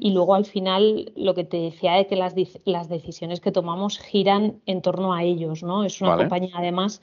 Y 0.00 0.10
luego 0.10 0.34
al 0.34 0.44
final 0.44 1.12
lo 1.16 1.34
que 1.34 1.44
te 1.44 1.56
decía 1.56 1.92
de 1.92 2.06
que 2.06 2.16
las, 2.16 2.34
las 2.64 2.88
decisiones 2.88 3.40
que 3.40 3.52
tomamos 3.52 3.98
giran 3.98 4.60
en 4.66 4.82
torno 4.82 5.14
a 5.14 5.22
ellos, 5.22 5.62
¿no? 5.62 5.84
Es 5.84 6.02
una 6.02 6.16
compañía 6.16 6.54
además 6.56 7.00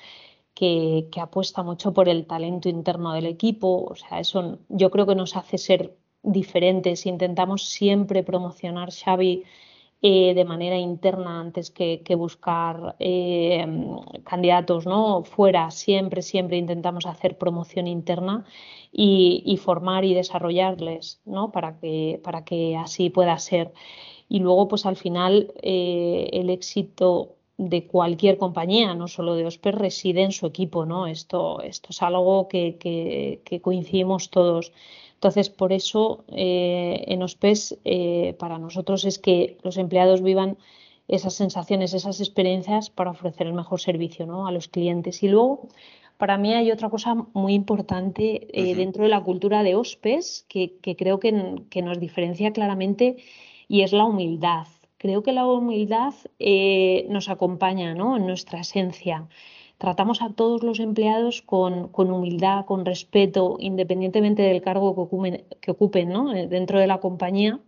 que, 0.53 1.08
que, 1.12 1.22
apuesta 1.22 1.63
mucho 1.63 1.91
por 1.94 2.08
el 2.08 2.27
talento 2.27 2.68
interno 2.68 3.13
del 3.13 3.25
equipo. 3.27 3.86
O 3.89 3.96
sea, 3.96 4.20
eso 4.20 4.60
yo 4.68 4.91
creo 4.91 5.08
que 5.08 5.15
nos 5.15 5.38
hace 5.38 5.58
ser 5.58 5.96
diferentes. 6.22 7.08
Intentamos 7.08 7.65
siempre 7.65 8.22
promocionar, 8.22 8.91
Xavi, 8.91 9.44
eh, 10.03 10.34
de 10.34 10.46
manera 10.46 10.77
interna 10.77 11.39
antes 11.39 11.70
que, 11.70 12.01
buscar 12.15 12.96
eh, 12.98 13.63
candidatos 14.24 14.88
¿no? 14.88 15.24
fuera. 15.24 15.70
Siempre, 15.70 16.24
siempre 16.24 16.58
intentamos 16.58 17.05
hacer 17.05 17.38
promoción 17.38 17.86
interna 17.86 18.43
y, 18.91 19.58
formar 19.63 20.03
y 20.03 20.15
desarrollarles 20.15 21.22
¿no? 21.25 21.51
para, 21.51 21.77
que, 21.79 22.20
para 22.24 22.43
que 22.43 22.75
así 22.75 23.12
pueda 23.12 23.38
ser. 23.38 23.74
Y 24.27 24.39
luego, 24.39 24.67
pues 24.67 24.88
al 24.88 24.96
final, 24.96 25.53
eh, 25.62 26.29
el 26.34 26.50
éxito 26.50 27.36
de 27.58 27.86
cualquier 27.86 28.39
compañía, 28.39 28.96
no 28.96 29.08
solo 29.08 29.36
de 29.36 29.46
Osper, 29.46 29.75
reside 29.75 30.24
en 30.24 30.31
su 30.31 30.48
equipo, 30.48 30.86
¿no? 30.88 31.05
Esto, 31.05 31.62
esto 31.62 31.89
es 31.91 32.01
algo 32.01 32.48
que, 32.48 32.77
que 33.43 33.62
coincidimos 33.62 34.31
todos. 34.31 34.72
Entonces, 35.22 35.51
por 35.51 35.72
eso 35.72 36.25
eh, 36.30 37.04
en 37.06 37.22
OSPES 37.22 37.78
eh, 37.86 38.36
para 38.40 38.58
nosotros 38.58 39.06
es 39.06 39.20
que 39.20 39.60
los 39.62 39.78
empleados 39.78 40.24
vivan 40.24 40.58
esas 41.08 41.36
sensaciones, 41.36 41.94
esas 41.94 42.20
experiencias 42.22 42.90
para 42.90 43.12
ofrecer 43.12 43.46
el 43.46 43.54
mejor 43.54 43.80
servicio 43.80 44.25
¿no? 44.25 44.48
a 44.48 44.51
los 44.51 44.68
clientes. 44.68 45.22
Y 45.22 45.28
luego, 45.28 45.68
para 46.18 46.40
mí 46.40 46.56
hay 46.56 46.72
otra 46.72 46.90
cosa 46.90 47.13
muy 47.34 47.54
importante 47.54 48.48
eh, 48.51 48.74
dentro 48.74 49.04
de 49.04 49.10
la 49.10 49.22
cultura 49.22 49.62
de 49.62 49.75
OSPES 49.75 50.48
que, 50.50 50.80
creo 50.98 51.20
que, 51.20 51.32
nos 51.84 52.00
diferencia 52.00 52.51
claramente 52.51 53.18
y 53.68 53.84
es 53.84 53.94
la 53.94 54.06
humildad. 54.06 54.66
Creo 54.98 55.22
que 55.22 55.34
la 55.34 55.46
humildad 55.46 56.16
nos 57.10 57.30
acompaña 57.30 57.94
¿no? 57.94 58.18
en 58.18 58.25
nuestra 58.25 58.62
esencia 58.62 59.28
tratamos 59.81 60.21
a 60.21 60.29
todos 60.29 60.61
los 60.61 60.79
empleados 60.79 61.41
con, 61.41 61.89
humildad, 61.95 62.65
con 62.65 62.85
respeto, 62.85 63.57
independientemente 63.59 64.43
del 64.43 64.61
cargo 64.61 64.93
que 65.59 65.71
ocupen, 65.71 66.11
eh, 66.35 66.47
dentro 66.47 66.79
de 66.79 66.85
la 66.85 67.00
compañía. 67.00 67.59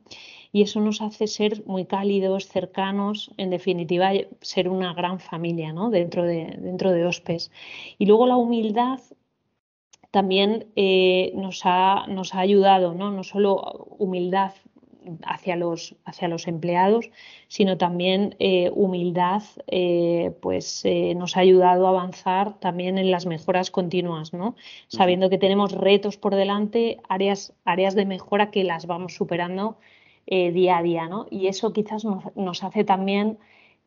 Y 0.51 0.61
eso 0.61 0.79
nos 0.79 1.01
hace 1.01 1.25
ser 1.25 1.65
muy 1.65 1.85
cálidos, 1.85 2.47
cercanos, 2.47 3.31
en 3.37 3.49
definitiva, 3.49 4.11
ser 4.41 4.69
una 4.69 4.93
gran 4.93 5.19
familia 5.19 5.73
dentro, 5.89 6.21
de, 6.21 6.55
dentro 6.59 6.91
de. 6.91 7.01
Y 7.97 8.05
luego 8.05 8.27
la 8.27 8.37
humildad 8.37 8.99
también 10.11 10.67
eh, 10.75 11.31
nos, 11.33 11.61
ha, 11.63 12.05
nos 12.07 12.35
ha 12.35 12.41
ayudado, 12.41 12.93
¿no? 12.93 13.09
no 13.09 13.23
solo 13.23 13.87
humildad 13.97 14.53
hacia 15.25 15.55
los, 15.55 15.95
hacia 16.05 16.27
los 16.27 16.47
empleados, 16.47 17.09
sino 17.47 17.77
también 17.77 18.35
eh, 18.39 18.71
humildad, 18.73 19.43
eh, 19.67 20.31
pues 20.41 20.85
eh, 20.85 21.13
nos 21.15 21.37
ha 21.37 21.41
ayudado 21.41 21.87
a 21.87 21.89
avanzar 21.89 22.59
también 22.59 22.97
en 22.97 23.11
las 23.11 23.25
mejoras 23.25 23.71
continuas, 23.71 24.33
¿no? 24.33 24.55
Sabiendo 24.87 25.29
que 25.29 25.37
tenemos 25.37 25.71
retos 25.71 26.17
por 26.17 26.35
delante, 26.35 26.99
áreas, 27.09 27.53
áreas 27.65 27.95
de 27.95 28.05
mejora 28.05 28.51
que 28.51 28.63
las 28.63 28.85
vamos 28.85 29.13
superando 29.13 29.77
día 30.25 30.77
a 30.77 30.81
día, 30.81 31.09
¿no? 31.09 31.27
Y 31.29 31.47
eso 31.47 31.73
quizás 31.73 32.05
nos, 32.05 32.63
hace 32.63 32.85
también 32.85 33.37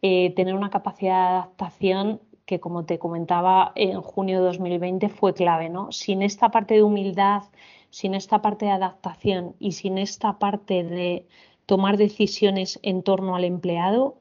tener 0.02 0.54
una 0.54 0.68
capacidad 0.68 1.14
de 1.14 1.36
adaptación 1.38 2.20
que, 2.44 2.60
como 2.60 2.84
te 2.84 2.98
comentaba, 2.98 3.72
en 3.74 4.02
junio 4.02 4.40
de 4.40 4.46
2020 4.46 5.08
fue 5.08 5.32
clave, 5.32 5.70
¿no? 5.70 5.92
Sin 5.92 6.20
esta 6.20 6.50
parte 6.50 6.74
de 6.74 6.82
humildad, 6.82 7.44
sin 7.96 8.14
esta 8.14 8.42
parte 8.42 8.66
de 8.66 8.72
adaptación 8.72 9.56
y 9.58 9.72
sin 9.72 9.96
esta 9.96 10.38
parte 10.38 10.84
de 10.84 11.24
tomar 11.64 11.96
decisiones 11.96 12.78
en 12.82 13.02
torno 13.02 13.36
al 13.36 13.44
empleado, 13.44 14.18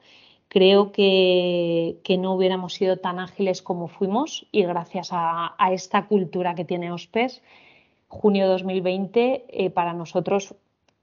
creo 0.48 0.92
que, 0.92 1.98
no 2.18 2.32
hubiéramos 2.32 2.72
sido 2.72 2.96
tan 2.96 3.18
ágiles 3.18 3.60
como 3.60 3.88
fuimos 3.88 4.46
y 4.50 4.62
gracias 4.62 5.10
a, 5.12 5.54
esta 5.72 6.06
cultura 6.06 6.54
que 6.54 6.64
tiene 6.64 6.90
OSPES, 6.90 7.42
junio 8.08 8.48
2020 8.48 9.44
eh, 9.46 9.68
para 9.68 9.92
nosotros 9.92 10.54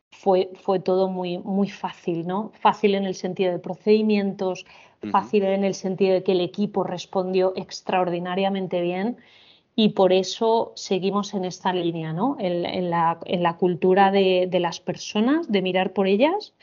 fue, 0.09 0.49
fue 0.55 0.79
todo 0.79 1.09
muy, 1.09 1.37
muy 1.37 1.69
fácil, 1.69 2.25
¿no? 2.25 2.49
Fácil 2.59 2.95
en 2.95 3.05
el 3.05 3.13
sentido 3.13 3.51
de 3.51 3.59
procedimientos, 3.59 4.65
fácil 5.11 5.43
en 5.43 5.63
el 5.63 5.75
sentido 5.75 6.15
de 6.15 6.23
que 6.23 6.31
el 6.31 6.41
equipo 6.41 6.83
respondió 6.83 7.53
extraordinariamente 7.55 8.81
bien 8.81 9.19
y 9.75 9.89
por 9.89 10.13
eso 10.13 10.71
seguimos 10.75 11.33
en 11.33 11.45
esta 11.45 11.73
línea, 11.73 12.13
¿no? 12.13 12.37
en, 12.39 12.89
la, 12.89 13.57
cultura 13.59 14.11
de, 14.11 14.49
las 14.59 14.79
personas, 14.79 15.51
de 15.51 15.61
mirar 15.61 15.93
por 15.93 16.07
ellas 16.07 16.53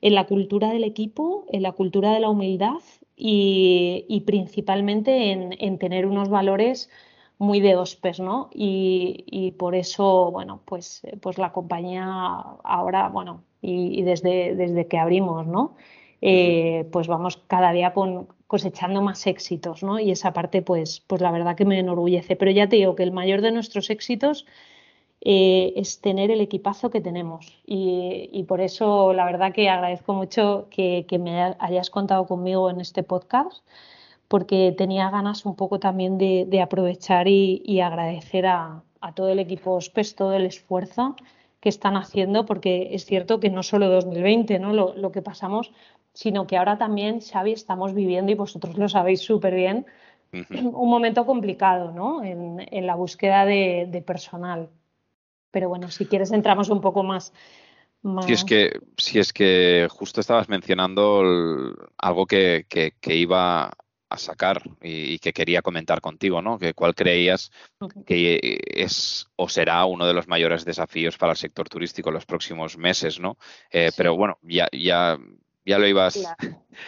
en 0.00 0.14
la 0.14 0.26
cultura 0.26 0.70
del 0.70 0.84
equipo, 0.84 1.44
en 1.50 1.62
la 1.62 1.72
cultura 1.72 2.12
de 2.12 2.20
la 2.20 2.30
humildad 2.30 2.80
y, 3.16 4.22
principalmente 4.26 5.32
en, 5.32 5.78
tener 5.78 6.06
unos 6.06 6.28
valores 6.28 6.90
muy 7.38 7.60
de 7.60 7.76
hospes, 7.76 8.20
¿no? 8.20 8.48
Y, 8.52 9.54
por 9.58 9.74
eso, 9.74 10.30
bueno, 10.30 10.60
pues, 10.64 11.02
pues 11.20 11.38
la 11.38 11.52
compañía 11.52 12.06
ahora, 12.06 13.08
bueno, 13.08 13.42
y, 13.60 14.02
desde, 14.02 14.54
desde 14.54 14.86
que 14.88 14.98
abrimos, 14.98 15.46
¿no? 15.46 15.74
Eh, 16.26 16.88
pues 16.90 17.06
vamos 17.06 17.36
cada 17.46 17.72
día 17.72 17.92
cosechando 18.54 19.02
más 19.02 19.26
éxitos, 19.26 19.82
¿no? 19.82 19.98
Y 19.98 20.12
esa 20.12 20.32
parte, 20.32 20.62
pues, 20.62 21.00
pues 21.08 21.20
la 21.20 21.32
verdad 21.32 21.56
que 21.56 21.64
me 21.64 21.80
enorgullece. 21.80 22.36
Pero 22.36 22.52
ya 22.52 22.68
te 22.68 22.76
digo 22.76 22.94
que 22.94 23.02
el 23.02 23.10
mayor 23.10 23.40
de 23.40 23.50
nuestros 23.50 23.90
éxitos 23.90 24.46
eh, 25.22 25.72
es 25.74 26.00
tener 26.00 26.30
el 26.30 26.40
equipazo 26.40 26.88
que 26.88 27.00
tenemos. 27.00 27.60
Y, 27.66 28.44
por 28.46 28.60
eso 28.60 29.12
la 29.12 29.24
verdad 29.24 29.52
que 29.52 29.68
agradezco 29.68 30.14
mucho 30.14 30.68
que, 30.70 31.04
me 31.18 31.42
hayas 31.58 31.90
contado 31.90 32.28
conmigo 32.28 32.70
en 32.70 32.80
este 32.80 33.02
podcast, 33.02 33.66
porque 34.28 34.72
tenía 34.78 35.10
ganas 35.10 35.44
un 35.46 35.56
poco 35.56 35.80
también 35.80 36.16
de, 36.16 36.60
aprovechar 36.62 37.26
y, 37.26 37.80
agradecer 37.80 38.46
a, 38.46 38.84
todo 39.16 39.30
el 39.30 39.40
equipo 39.40 39.72
OSPES 39.72 40.14
todo 40.14 40.34
el 40.34 40.46
esfuerzo 40.46 41.16
que 41.60 41.70
están 41.70 41.96
haciendo, 41.96 42.46
porque 42.46 42.90
es 42.92 43.04
cierto 43.04 43.40
que 43.40 43.50
no 43.50 43.64
solo 43.64 43.88
2020, 43.88 44.60
¿no? 44.60 44.72
Lo, 44.72 45.10
que 45.10 45.22
pasamos, 45.22 45.72
sino 46.14 46.46
que 46.46 46.56
ahora 46.56 46.78
también, 46.78 47.20
Xavi, 47.20 47.52
estamos 47.52 47.92
viviendo, 47.92 48.32
y 48.32 48.34
vosotros 48.34 48.78
lo 48.78 48.88
sabéis 48.88 49.20
súper 49.20 49.54
bien, 49.54 49.86
un 50.32 50.88
momento 50.88 51.26
complicado 51.26 51.92
¿no? 51.92 52.24
en, 52.24 52.86
la 52.86 52.94
búsqueda 52.94 53.44
de 53.44 54.02
personal. 54.06 54.70
Pero 55.50 55.68
bueno, 55.68 55.90
si 55.90 56.06
quieres 56.06 56.32
entramos 56.32 56.68
un 56.68 56.80
poco 56.80 57.04
más. 57.04 57.32
Si, 58.26 58.32
es 58.34 58.44
que, 58.44 58.80
si 58.98 59.18
es 59.18 59.32
que 59.32 59.88
justo 59.90 60.20
estabas 60.20 60.50
mencionando 60.50 61.22
algo 61.96 62.26
que, 62.26 62.66
iba 63.06 63.72
a 64.10 64.18
sacar 64.18 64.62
y, 64.82 65.18
que 65.20 65.32
quería 65.32 65.62
comentar 65.62 66.02
contigo, 66.02 66.42
¿no? 66.42 66.58
Que 66.58 66.74
cuál 66.74 66.94
creías 66.94 67.50
que 68.04 68.58
es 68.74 69.26
o 69.36 69.48
será 69.48 69.86
uno 69.86 70.06
de 70.06 70.12
los 70.12 70.28
mayores 70.28 70.66
desafíos 70.66 71.16
para 71.16 71.32
el 71.32 71.38
sector 71.38 71.66
turístico 71.70 72.10
en 72.10 72.16
los 72.16 72.26
próximos 72.26 72.76
meses, 72.76 73.20
¿no? 73.20 73.38
Eh, 73.70 73.90
pero 73.96 74.14
bueno, 74.16 74.36
ya, 74.42 74.68
ya, 74.70 75.18
ya 75.64 75.78
lo 75.78 75.86
ibas. 75.86 76.22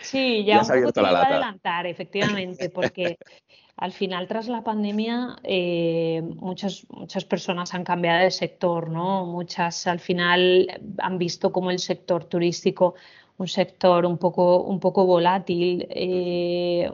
Sí, 0.02 0.44
ya, 0.46 0.60
un 0.60 0.66
poco 0.66 0.92
te 0.92 1.00
iba 1.00 1.10
a 1.10 1.22
adelantar, 1.22 1.86
efectivamente, 1.86 2.70
porque 2.70 3.18
al 3.76 3.92
final, 3.92 4.26
tras 4.28 4.48
la 4.48 4.62
pandemia, 4.62 5.36
eh, 5.42 6.22
muchas, 6.22 6.86
muchas 6.90 7.24
personas 7.24 7.74
han 7.74 7.84
cambiado 7.84 8.24
de 8.24 8.30
sector, 8.30 8.90
¿no? 8.90 9.26
Muchas 9.26 9.86
al 9.86 10.00
final 10.00 10.80
han 10.98 11.18
visto 11.18 11.52
como 11.52 11.70
el 11.70 11.78
sector 11.78 12.24
turístico 12.24 12.94
un 13.38 13.48
sector 13.48 14.06
un 14.06 14.18
poco, 14.18 14.62
un 14.62 14.80
poco 14.80 15.04
volátil, 15.04 15.86
eh, 15.90 16.90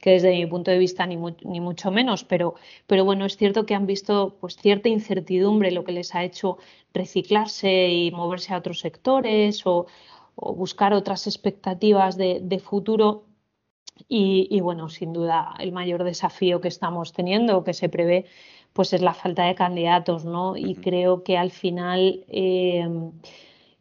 que 0.00 0.10
desde 0.10 0.32
mi 0.32 0.46
punto 0.46 0.70
de 0.70 0.78
vista 0.78 1.06
ni, 1.06 1.16
ni, 1.44 1.60
mucho 1.60 1.90
menos, 1.90 2.24
pero, 2.24 2.54
pero 2.86 3.04
bueno, 3.04 3.24
es 3.24 3.36
cierto 3.36 3.66
que 3.66 3.74
han 3.74 3.86
visto 3.86 4.36
pues, 4.40 4.56
cierta 4.56 4.88
incertidumbre, 4.88 5.70
lo 5.70 5.84
que 5.84 5.92
les 5.92 6.14
ha 6.14 6.24
hecho 6.24 6.58
reciclarse 6.94 7.88
y 7.90 8.10
moverse 8.10 8.52
a 8.52 8.58
otros 8.58 8.80
sectores 8.80 9.66
o, 9.66 9.86
buscar 10.36 10.94
otras 10.94 11.26
expectativas 11.26 12.16
de, 12.16 12.40
de 12.42 12.58
futuro 12.58 13.26
y, 14.08 14.60
bueno, 14.60 14.88
sin 14.88 15.12
duda, 15.12 15.54
el 15.58 15.72
mayor 15.72 16.04
desafío 16.04 16.60
que 16.60 16.68
estamos 16.68 17.12
teniendo, 17.12 17.64
que 17.64 17.74
se 17.74 17.88
prevé, 17.88 18.26
pues 18.72 18.92
es 18.92 19.02
la 19.02 19.14
falta 19.14 19.44
de 19.44 19.54
candidatos, 19.54 20.24
¿no? 20.24 20.56
Y 20.56 20.74
creo 20.76 21.22
que 21.22 21.36
al 21.36 21.50
final 21.50 22.24
eh, 22.28 22.88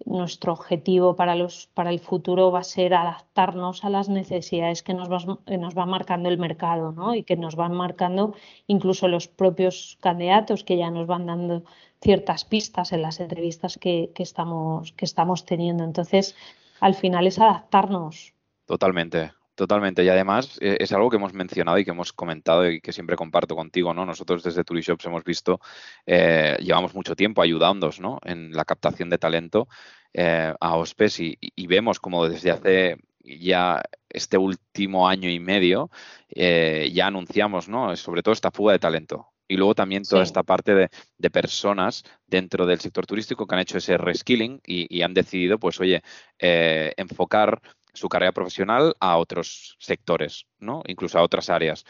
nuestro 0.05 0.53
objetivo 0.53 1.15
para, 1.15 1.35
los, 1.35 1.67
para 1.73 1.89
el 1.91 1.99
futuro 1.99 2.51
va 2.51 2.59
a 2.59 2.63
ser 2.63 2.93
adaptarnos 2.93 3.83
a 3.83 3.89
las 3.89 4.09
necesidades 4.09 4.83
que 4.83 4.93
nos, 4.93 5.09
va, 5.09 5.39
nos 5.57 5.77
va 5.77 5.85
marcando 5.85 6.29
el 6.29 6.37
mercado, 6.37 6.91
¿no? 6.91 7.15
Y 7.15 7.23
que 7.23 7.37
nos 7.37 7.55
van 7.55 7.73
marcando 7.73 8.35
incluso 8.67 9.07
los 9.07 9.27
propios 9.27 9.97
candidatos 10.01 10.63
que 10.63 10.77
ya 10.77 10.91
nos 10.91 11.07
van 11.07 11.25
dando 11.25 11.63
ciertas 12.01 12.45
pistas 12.45 12.91
en 12.91 13.01
las 13.01 13.19
entrevistas 13.19 13.77
que, 13.79 14.11
estamos, 14.17 14.91
que 14.93 15.05
estamos 15.05 15.45
teniendo. 15.45 15.83
Entonces, 15.83 16.35
al 16.79 16.95
final 16.95 17.27
es 17.27 17.39
adaptarnos. 17.39 18.33
Totalmente. 18.65 19.31
Totalmente, 19.53 20.03
y 20.03 20.09
además 20.09 20.57
eh, 20.61 20.77
es 20.79 20.91
algo 20.93 21.09
que 21.09 21.17
hemos 21.17 21.33
mencionado 21.33 21.77
y 21.77 21.85
que 21.85 21.91
hemos 21.91 22.13
comentado 22.13 22.67
y 22.67 22.81
que 22.81 22.93
siempre 22.93 23.15
comparto 23.15 23.55
contigo, 23.55 23.93
¿no? 23.93 24.05
Nosotros 24.05 24.41
desde 24.41 24.63
Turishops 24.63 25.05
hemos 25.05 25.23
visto, 25.23 25.59
eh, 26.05 26.57
llevamos 26.61 26.95
mucho 26.95 27.15
tiempo 27.15 27.43
ayudándonos, 27.43 27.99
¿no? 27.99 28.17
En 28.23 28.53
la 28.53 28.65
captación 28.65 29.09
de 29.09 29.19
talento 29.19 29.67
eh, 30.13 30.53
a 30.59 30.77
OSPES 30.77 31.19
y, 31.19 31.67
vemos 31.67 31.99
como 31.99 32.27
desde 32.27 32.49
hace 32.49 32.97
ya 33.23 33.83
este 34.09 34.37
último 34.37 35.07
año 35.07 35.29
y 35.29 35.39
medio 35.39 35.91
ya 36.33 37.05
anunciamos, 37.07 37.69
¿no? 37.69 37.95
Sobre 37.97 38.23
todo 38.23 38.33
esta 38.33 38.51
fuga 38.51 38.73
de 38.73 38.79
talento, 38.79 39.27
y 39.51 39.57
luego 39.57 39.75
también 39.75 40.03
toda 40.03 40.23
esta 40.23 40.43
parte 40.43 40.73
de, 40.73 41.29
personas 41.29 42.03
dentro 42.25 42.65
del 42.65 42.79
sector 42.79 43.05
turístico 43.05 43.45
que 43.45 43.55
han 43.55 43.61
hecho 43.61 43.77
ese 43.77 43.97
reskilling 43.97 44.61
y, 44.65 44.87
y 44.89 45.01
han 45.01 45.13
decidido, 45.13 45.59
pues, 45.59 45.79
oye, 45.81 46.01
enfocar 46.39 47.61
su 47.93 48.07
carrera 48.07 48.31
profesional 48.31 48.95
a 49.01 49.17
otros 49.17 49.75
sectores, 49.79 50.45
¿no? 50.59 50.83
Incluso 50.87 51.19
a 51.19 51.23
otras 51.23 51.49
áreas. 51.49 51.83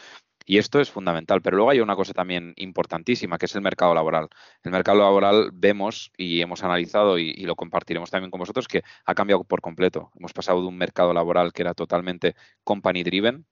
Y 0.44 0.58
esto 0.58 0.80
es 0.80 0.90
fundamental. 0.90 1.40
Pero 1.42 1.56
luego 1.56 1.70
hay 1.70 1.80
una 1.80 1.96
cosa 1.96 2.12
también 2.12 2.52
importantísima, 2.56 3.38
que 3.38 3.46
es 3.46 3.54
el 3.54 3.62
mercado 3.62 3.94
laboral. 3.94 4.28
El 4.62 4.72
mercado 4.72 4.98
laboral 4.98 5.50
vemos 5.52 6.10
y 6.16 6.40
hemos 6.40 6.64
analizado 6.64 7.18
y, 7.18 7.32
lo 7.44 7.56
compartiremos 7.56 8.10
también 8.10 8.30
con 8.30 8.40
vosotros 8.40 8.68
que 8.68 8.82
ha 9.04 9.14
cambiado 9.14 9.44
por 9.44 9.60
completo. 9.60 10.10
Hemos 10.16 10.32
pasado 10.32 10.60
de 10.60 10.66
un 10.66 10.76
mercado 10.76 11.12
laboral 11.12 11.52
que 11.52 11.62
era 11.62 11.74
totalmente 11.74 12.34
company 12.64 13.02
driven, 13.02 13.46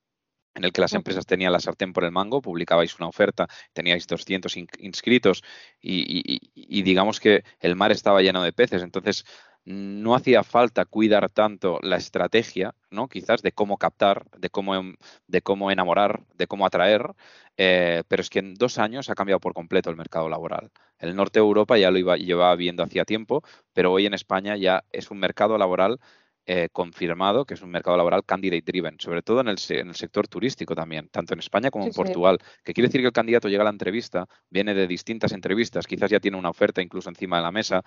en 0.55 0.65
el 0.65 0.73
que 0.73 0.81
las 0.81 0.93
empresas 0.95 1.27
tenían 1.27 1.53
la 1.53 1.61
sartén 1.61 1.93
por 1.93 2.05
el 2.05 2.13
mango, 2.13 2.43
publicabais 2.43 2.99
una 2.99 3.09
oferta, 3.09 3.49
teníais 3.73 4.07
200 4.07 4.57
inscritos 4.79 5.43
y, 5.81 6.83
digamos 6.83 7.21
que 7.21 7.45
el 7.61 7.77
mar 7.77 7.93
estaba 7.93 8.23
lleno 8.23 8.43
de 8.43 8.53
peces. 8.53 8.83
Entonces, 8.83 9.25
no 9.65 10.15
hacía 10.15 10.43
falta 10.43 10.85
cuidar 10.87 11.29
tanto 11.31 11.79
la 11.83 11.97
estrategia, 11.97 12.75
¿no? 12.91 13.09
Quizás 13.09 13.43
de 13.43 13.53
cómo 13.53 13.77
captar, 13.77 14.25
de 14.37 14.49
cómo, 14.51 14.75
em, 14.75 14.97
de 15.27 15.43
cómo 15.43 15.71
enamorar, 15.71 16.25
de 16.35 16.47
cómo 16.47 16.67
atraer, 16.67 17.15
eh, 17.57 18.03
pero 18.09 18.23
es 18.23 18.31
que 18.31 18.39
en 18.39 18.55
dos 18.55 18.79
años 18.79 19.11
ha 19.11 19.15
cambiado 19.15 19.41
por 19.41 19.53
completo 19.53 19.91
el 19.91 19.97
mercado 19.97 20.29
laboral. 20.29 20.71
El 20.99 21.15
norte 21.15 21.41
de 21.41 21.45
Europa 21.47 21.79
ya 21.79 21.91
lo 21.91 21.99
iba, 21.99 22.17
llevaba 22.17 22.55
viendo 22.57 22.83
hacía 22.83 23.05
tiempo, 23.05 23.43
pero 23.73 23.93
hoy 23.93 24.07
en 24.07 24.15
España 24.15 24.57
ya 24.57 24.85
es 24.93 25.11
un 25.11 25.19
mercado 25.19 25.59
laboral 25.59 26.01
eh, 26.47 26.69
confirmado 26.73 27.45
que 27.45 27.55
es 27.55 27.63
un 27.63 27.71
mercado 27.71 27.97
laboral 27.97 28.25
candidate 28.25 28.63
driven, 28.65 28.99
sobre 28.99 29.23
todo 29.23 29.41
en 29.41 29.49
el, 29.49 29.59
sector 29.59 30.27
turístico 30.27 30.75
también, 30.75 31.09
tanto 31.09 31.35
en 31.35 31.41
España 31.41 31.71
como 31.71 31.85
en 31.85 31.93
Portugal, 31.93 32.39
que 32.65 32.73
quiere 32.73 32.89
decir 32.89 33.03
que 33.03 33.09
el 33.09 33.13
candidato 33.13 33.49
llega 33.49 33.63
a 33.63 33.65
la 33.65 33.71
entrevista, 33.71 34.27
viene 34.49 34.75
de 34.75 34.87
distintas 34.87 35.33
entrevistas, 35.33 35.87
quizás 35.87 36.11
ya 36.11 36.19
tiene 36.19 36.39
una 36.39 36.51
oferta 36.51 36.83
incluso 36.83 37.09
encima 37.09 37.37
de 37.37 37.43
la 37.43 37.53
mesa 37.53 37.83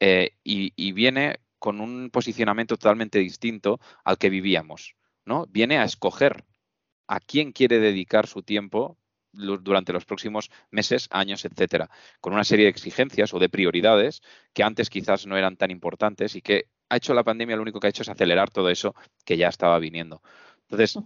eh, 0.00 0.32
y, 0.42 0.92
viene 0.92 1.38
con 1.58 1.80
un 1.80 2.10
posicionamiento 2.10 2.76
totalmente 2.76 3.18
distinto 3.18 3.78
al 4.04 4.18
que 4.18 4.30
vivíamos, 4.30 4.96
¿no? 5.24 5.46
Viene 5.46 5.78
a 5.78 5.84
escoger 5.84 6.44
a 7.06 7.20
quién 7.20 7.52
quiere 7.52 7.78
dedicar 7.78 8.26
su 8.26 8.42
tiempo 8.42 8.98
durante 9.32 9.92
los 9.92 10.04
próximos 10.04 10.50
meses, 10.70 11.08
años, 11.10 11.44
etcétera, 11.44 11.90
con 12.20 12.32
una 12.32 12.44
serie 12.44 12.64
de 12.64 12.70
exigencias 12.70 13.34
o 13.34 13.38
de 13.38 13.48
prioridades 13.48 14.22
que 14.52 14.62
antes 14.62 14.90
quizás 14.90 15.26
no 15.26 15.36
eran 15.36 15.56
tan 15.56 15.70
importantes 15.70 16.34
y 16.34 16.42
que 16.42 16.68
ha 16.88 16.96
hecho 16.96 17.14
la 17.14 17.24
pandemia, 17.24 17.56
lo 17.56 17.62
único 17.62 17.80
que 17.80 17.86
ha 17.86 17.90
hecho 17.90 18.02
es 18.02 18.08
acelerar 18.08 18.50
todo 18.50 18.70
eso 18.70 18.94
que 19.24 19.36
ya 19.36 19.48
estaba 19.48 19.78
viniendo. 19.78 20.22
Entonces, 20.62 20.96
mm. 20.96 21.04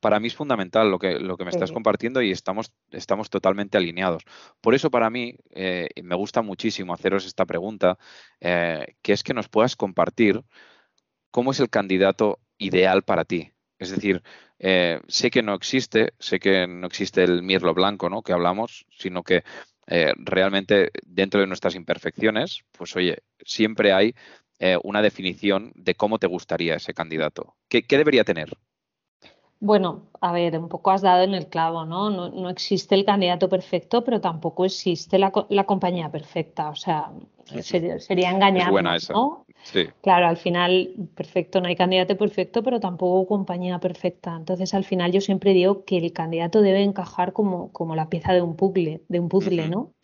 para 0.00 0.20
mí 0.20 0.28
es 0.28 0.34
fundamental 0.34 0.90
lo 0.90 0.98
que, 0.98 1.18
lo 1.18 1.36
que 1.36 1.44
me 1.44 1.50
estás 1.50 1.72
compartiendo 1.72 2.22
y 2.22 2.30
estamos, 2.30 2.72
estamos 2.90 3.30
totalmente 3.30 3.78
alineados. 3.78 4.24
Por 4.60 4.74
eso 4.74 4.90
para 4.90 5.10
mí 5.10 5.36
eh, 5.50 5.88
me 6.02 6.16
gusta 6.16 6.42
muchísimo 6.42 6.94
haceros 6.94 7.26
esta 7.26 7.46
pregunta, 7.46 7.98
eh, 8.40 8.94
que 9.02 9.12
es 9.12 9.22
que 9.22 9.34
nos 9.34 9.48
puedas 9.48 9.76
compartir 9.76 10.42
cómo 11.30 11.52
es 11.52 11.60
el 11.60 11.70
candidato 11.70 12.40
ideal 12.58 13.02
para 13.02 13.24
ti. 13.24 13.52
Es 13.78 13.90
decir, 13.90 14.22
eh, 14.58 15.00
sé 15.08 15.30
que 15.30 15.42
no 15.42 15.54
existe, 15.54 16.12
sé 16.18 16.38
que 16.38 16.66
no 16.66 16.86
existe 16.86 17.24
el 17.24 17.42
mirlo 17.42 17.72
blanco, 17.72 18.10
¿no? 18.10 18.22
Que 18.22 18.32
hablamos, 18.32 18.86
sino 18.90 19.22
que 19.22 19.42
realmente 20.18 20.92
dentro 21.04 21.40
de 21.40 21.48
nuestras 21.48 21.74
imperfecciones, 21.74 22.62
pues 22.70 22.94
oye, 22.94 23.24
siempre 23.44 23.92
hay 23.92 24.14
eh, 24.62 24.78
una 24.82 25.00
definición 25.00 25.72
de 25.74 25.94
cómo 25.94 26.18
te 26.18 26.26
gustaría 26.26 26.74
ese 26.74 26.92
candidato. 26.92 27.54
¿Qué, 27.66 27.82
debería 27.88 28.24
tener? 28.24 28.52
Bueno, 29.58 30.02
a 30.20 30.32
ver, 30.32 30.58
un 30.58 30.68
poco 30.68 30.90
has 30.90 31.00
dado 31.00 31.24
en 31.24 31.32
el 31.32 31.46
clavo, 31.46 31.86
¿no? 31.86 32.10
No, 32.10 32.50
existe 32.50 32.94
el 32.94 33.06
candidato 33.06 33.48
perfecto, 33.48 34.04
pero 34.04 34.20
tampoco 34.20 34.66
existe 34.66 35.18
la, 35.18 35.30
compañía 35.30 36.10
perfecta. 36.10 36.68
O 36.68 36.76
sea, 36.76 37.10
sería, 37.62 38.30
engañar. 38.30 38.70
¿no? 39.10 39.46
Sí. 39.62 39.86
Claro, 40.02 40.28
al 40.28 40.36
final, 40.36 40.92
perfecto, 41.14 41.62
no 41.62 41.68
hay 41.68 41.76
candidato 41.76 42.18
perfecto, 42.18 42.62
pero 42.62 42.80
tampoco 42.80 43.26
compañía 43.28 43.78
perfecta. 43.78 44.36
Entonces, 44.36 44.74
al 44.74 44.84
final, 44.84 45.10
yo 45.10 45.22
siempre 45.22 45.54
digo 45.54 45.86
que 45.86 45.96
el 45.96 46.12
candidato 46.12 46.60
debe 46.60 46.82
encajar 46.82 47.32
como, 47.32 47.72
como 47.72 47.96
la 47.96 48.10
pieza 48.10 48.34
de 48.34 48.42
un 48.42 48.56
puzzle, 48.56 49.02
de 49.08 49.20
un 49.20 49.30
puzzle, 49.30 49.68
¿no? 49.68 49.94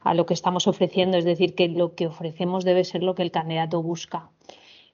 A 0.00 0.14
lo 0.14 0.26
que 0.26 0.34
estamos 0.34 0.66
ofreciendo, 0.66 1.18
es 1.18 1.24
decir, 1.24 1.54
que 1.54 1.68
lo 1.68 1.94
que 1.94 2.06
ofrecemos 2.06 2.64
debe 2.64 2.84
ser 2.84 3.02
lo 3.02 3.14
que 3.14 3.22
el 3.22 3.30
candidato 3.30 3.82
busca. 3.82 4.30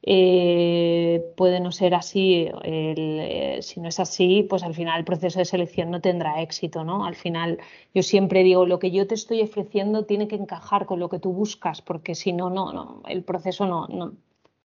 eh, 0.02 1.24
puede 1.36 1.60
no 1.60 1.72
ser 1.72 1.94
así. 1.94 2.48
Eh, 2.62 3.58
si 3.62 3.80
no 3.80 3.88
es 3.88 3.98
así, 4.00 4.44
pues 4.48 4.62
al 4.62 4.74
final 4.74 4.98
el 5.00 5.04
proceso 5.04 5.38
de 5.40 5.44
selección 5.44 5.90
no 5.90 6.00
tendrá 6.00 6.42
éxito, 6.42 6.84
¿no? 6.84 7.06
Al 7.06 7.16
final 7.16 7.58
yo 7.94 8.02
siempre 8.02 8.42
digo, 8.44 8.66
lo 8.66 8.78
que 8.78 8.90
yo 8.92 9.06
te 9.06 9.14
estoy 9.14 9.42
ofreciendo 9.42 10.04
tiene 10.04 10.28
que 10.28 10.36
encajar 10.36 10.86
con 10.86 11.00
lo 11.00 11.08
que 11.08 11.18
tú 11.18 11.32
buscas, 11.32 11.82
porque 11.82 12.14
si 12.14 12.32
no, 12.32 12.50
no, 12.50 13.02
el 13.08 13.24
proceso 13.24 13.66
no, 13.66 13.88
no, 13.88 14.12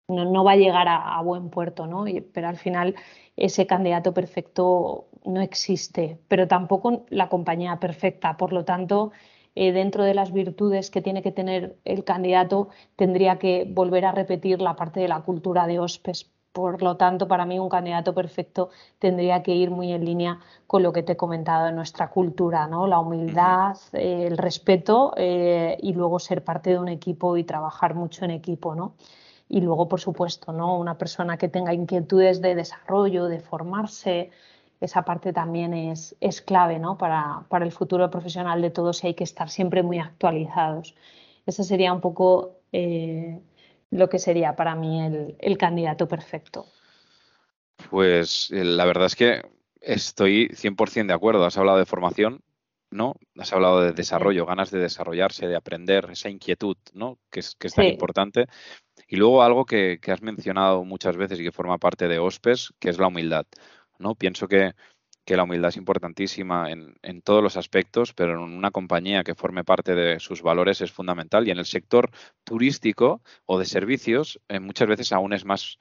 no, 0.08 0.44
va 0.44 0.52
a 0.52 0.56
llegar 0.56 0.86
a, 0.88 1.20
buen 1.22 1.50
puerto, 1.50 1.86
¿no? 1.86 2.04
pero 2.32 2.48
al 2.48 2.56
final 2.56 2.94
ese 3.36 3.66
candidato 3.66 4.14
perfecto 4.14 5.08
no 5.24 5.40
existe, 5.40 6.18
pero 6.28 6.46
tampoco 6.48 7.04
la 7.10 7.28
compañía 7.28 7.78
perfecta. 7.80 8.36
Por 8.36 8.52
lo 8.52 8.64
tanto, 8.64 9.12
eh, 9.56 9.72
dentro 9.72 10.04
de 10.04 10.12
las 10.12 10.32
virtudes 10.32 10.90
que 10.90 11.00
tiene 11.00 11.22
que 11.22 11.32
tener 11.32 11.78
el 11.86 12.04
candidato, 12.04 12.68
tendría 12.94 13.38
que 13.38 13.66
volver 13.66 14.04
a 14.04 14.12
repetir 14.12 14.60
la 14.60 14.76
parte 14.76 15.00
de 15.00 15.08
la 15.08 15.22
cultura 15.22 15.66
de 15.66 15.80
OSPES. 15.80 16.30
Por 16.52 16.82
lo 16.82 16.98
tanto, 16.98 17.26
para 17.26 17.46
mí 17.46 17.58
un 17.58 17.70
candidato 17.70 18.14
perfecto 18.14 18.68
tendría 18.98 19.42
que 19.42 19.54
ir 19.54 19.70
muy 19.70 19.92
en 19.92 20.04
línea 20.04 20.40
con 20.66 20.82
lo 20.82 20.92
que 20.92 21.02
te 21.02 21.12
he 21.12 21.16
comentado 21.16 21.66
de 21.66 21.72
nuestra 21.72 22.10
cultura, 22.10 22.66
¿no? 22.66 22.86
La 22.86 22.98
humildad, 23.00 23.76
eh, 23.94 24.26
el 24.26 24.36
respeto 24.36 25.14
eh, 25.16 25.78
y 25.80 25.94
luego 25.94 26.18
ser 26.18 26.44
parte 26.44 26.70
de 26.70 26.78
un 26.78 26.88
equipo 26.88 27.36
y 27.38 27.44
trabajar 27.44 27.94
mucho 27.94 28.26
en 28.26 28.32
equipo, 28.32 28.74
¿no? 28.74 28.94
Y 29.48 29.60
luego, 29.62 29.88
por 29.88 30.00
supuesto, 30.00 30.52
¿no? 30.52 30.78
Una 30.78 30.98
persona 30.98 31.38
que 31.38 31.48
tenga 31.48 31.72
inquietudes 31.72 32.42
de 32.42 32.54
desarrollo, 32.54 33.24
de 33.26 33.40
formarse, 33.40 34.30
esa 34.80 35.02
parte 35.02 35.32
también 35.32 35.74
es, 35.74 36.16
es 36.20 36.42
clave 36.42 36.78
¿no? 36.78 36.98
para, 36.98 37.44
para, 37.48 37.64
el 37.64 37.72
futuro 37.72 38.10
profesional 38.10 38.60
de 38.60 38.70
todos 38.70 39.02
y 39.02 39.08
hay 39.08 39.14
que 39.14 39.24
estar 39.24 39.48
siempre 39.48 39.82
muy 39.82 39.98
actualizados. 39.98 40.94
Ese 41.46 41.64
sería 41.64 41.92
un 41.92 42.00
poco 42.00 42.60
eh, 42.72 43.40
lo 43.90 44.08
que 44.08 44.18
sería 44.18 44.56
para 44.56 44.74
mí 44.74 45.00
el, 45.00 45.36
el, 45.38 45.56
candidato 45.56 46.08
perfecto. 46.08 46.66
Pues 47.90 48.50
eh, 48.50 48.64
la 48.64 48.84
verdad 48.84 49.06
es 49.06 49.16
que 49.16 49.42
estoy 49.80 50.48
100% 50.48 51.06
de 51.06 51.14
acuerdo. 51.14 51.44
Has 51.44 51.56
hablado 51.56 51.78
de 51.78 51.86
formación, 51.86 52.42
¿no? 52.90 53.14
Has 53.38 53.52
hablado 53.52 53.80
de 53.80 53.92
desarrollo, 53.92 54.44
ganas 54.44 54.70
de 54.70 54.80
desarrollarse, 54.80 55.46
de 55.46 55.56
aprender, 55.56 56.08
esa 56.10 56.28
inquietud, 56.28 56.76
¿no? 56.92 57.18
Que 57.30 57.40
es, 57.40 57.54
que 57.54 57.68
es 57.68 57.74
tan 57.74 57.86
importante. 57.86 58.46
Y 59.08 59.16
luego 59.16 59.42
algo 59.42 59.64
que, 59.64 59.98
que 60.00 60.12
has 60.12 60.22
mencionado 60.22 60.84
muchas 60.84 61.16
veces 61.16 61.38
y 61.38 61.44
que 61.44 61.52
forma 61.52 61.78
parte 61.78 62.08
de 62.08 62.18
OSPES, 62.18 62.74
que 62.78 62.90
es 62.90 62.98
la 62.98 63.06
humildad. 63.06 63.46
¿No? 63.98 64.14
Pienso 64.14 64.48
que, 64.48 64.74
la 65.26 65.42
humildad 65.42 65.70
es 65.70 65.76
importantísima 65.76 66.70
en, 66.70 67.22
todos 67.22 67.42
los 67.42 67.56
aspectos, 67.56 68.12
pero 68.12 68.34
en 68.34 68.38
una 68.38 68.70
compañía 68.70 69.24
que 69.24 69.34
forme 69.34 69.64
parte 69.64 69.96
de 69.96 70.20
sus 70.20 70.40
valores 70.40 70.80
es 70.80 70.92
fundamental. 70.92 71.48
Y 71.48 71.50
en 71.50 71.58
el 71.58 71.66
sector 71.66 72.10
turístico 72.44 73.22
o 73.44 73.58
de 73.58 73.64
servicios, 73.64 74.40
eh, 74.48 74.60
muchas 74.60 74.86
veces 74.86 75.12
aún 75.12 75.32
es 75.32 75.44
más 75.44 75.78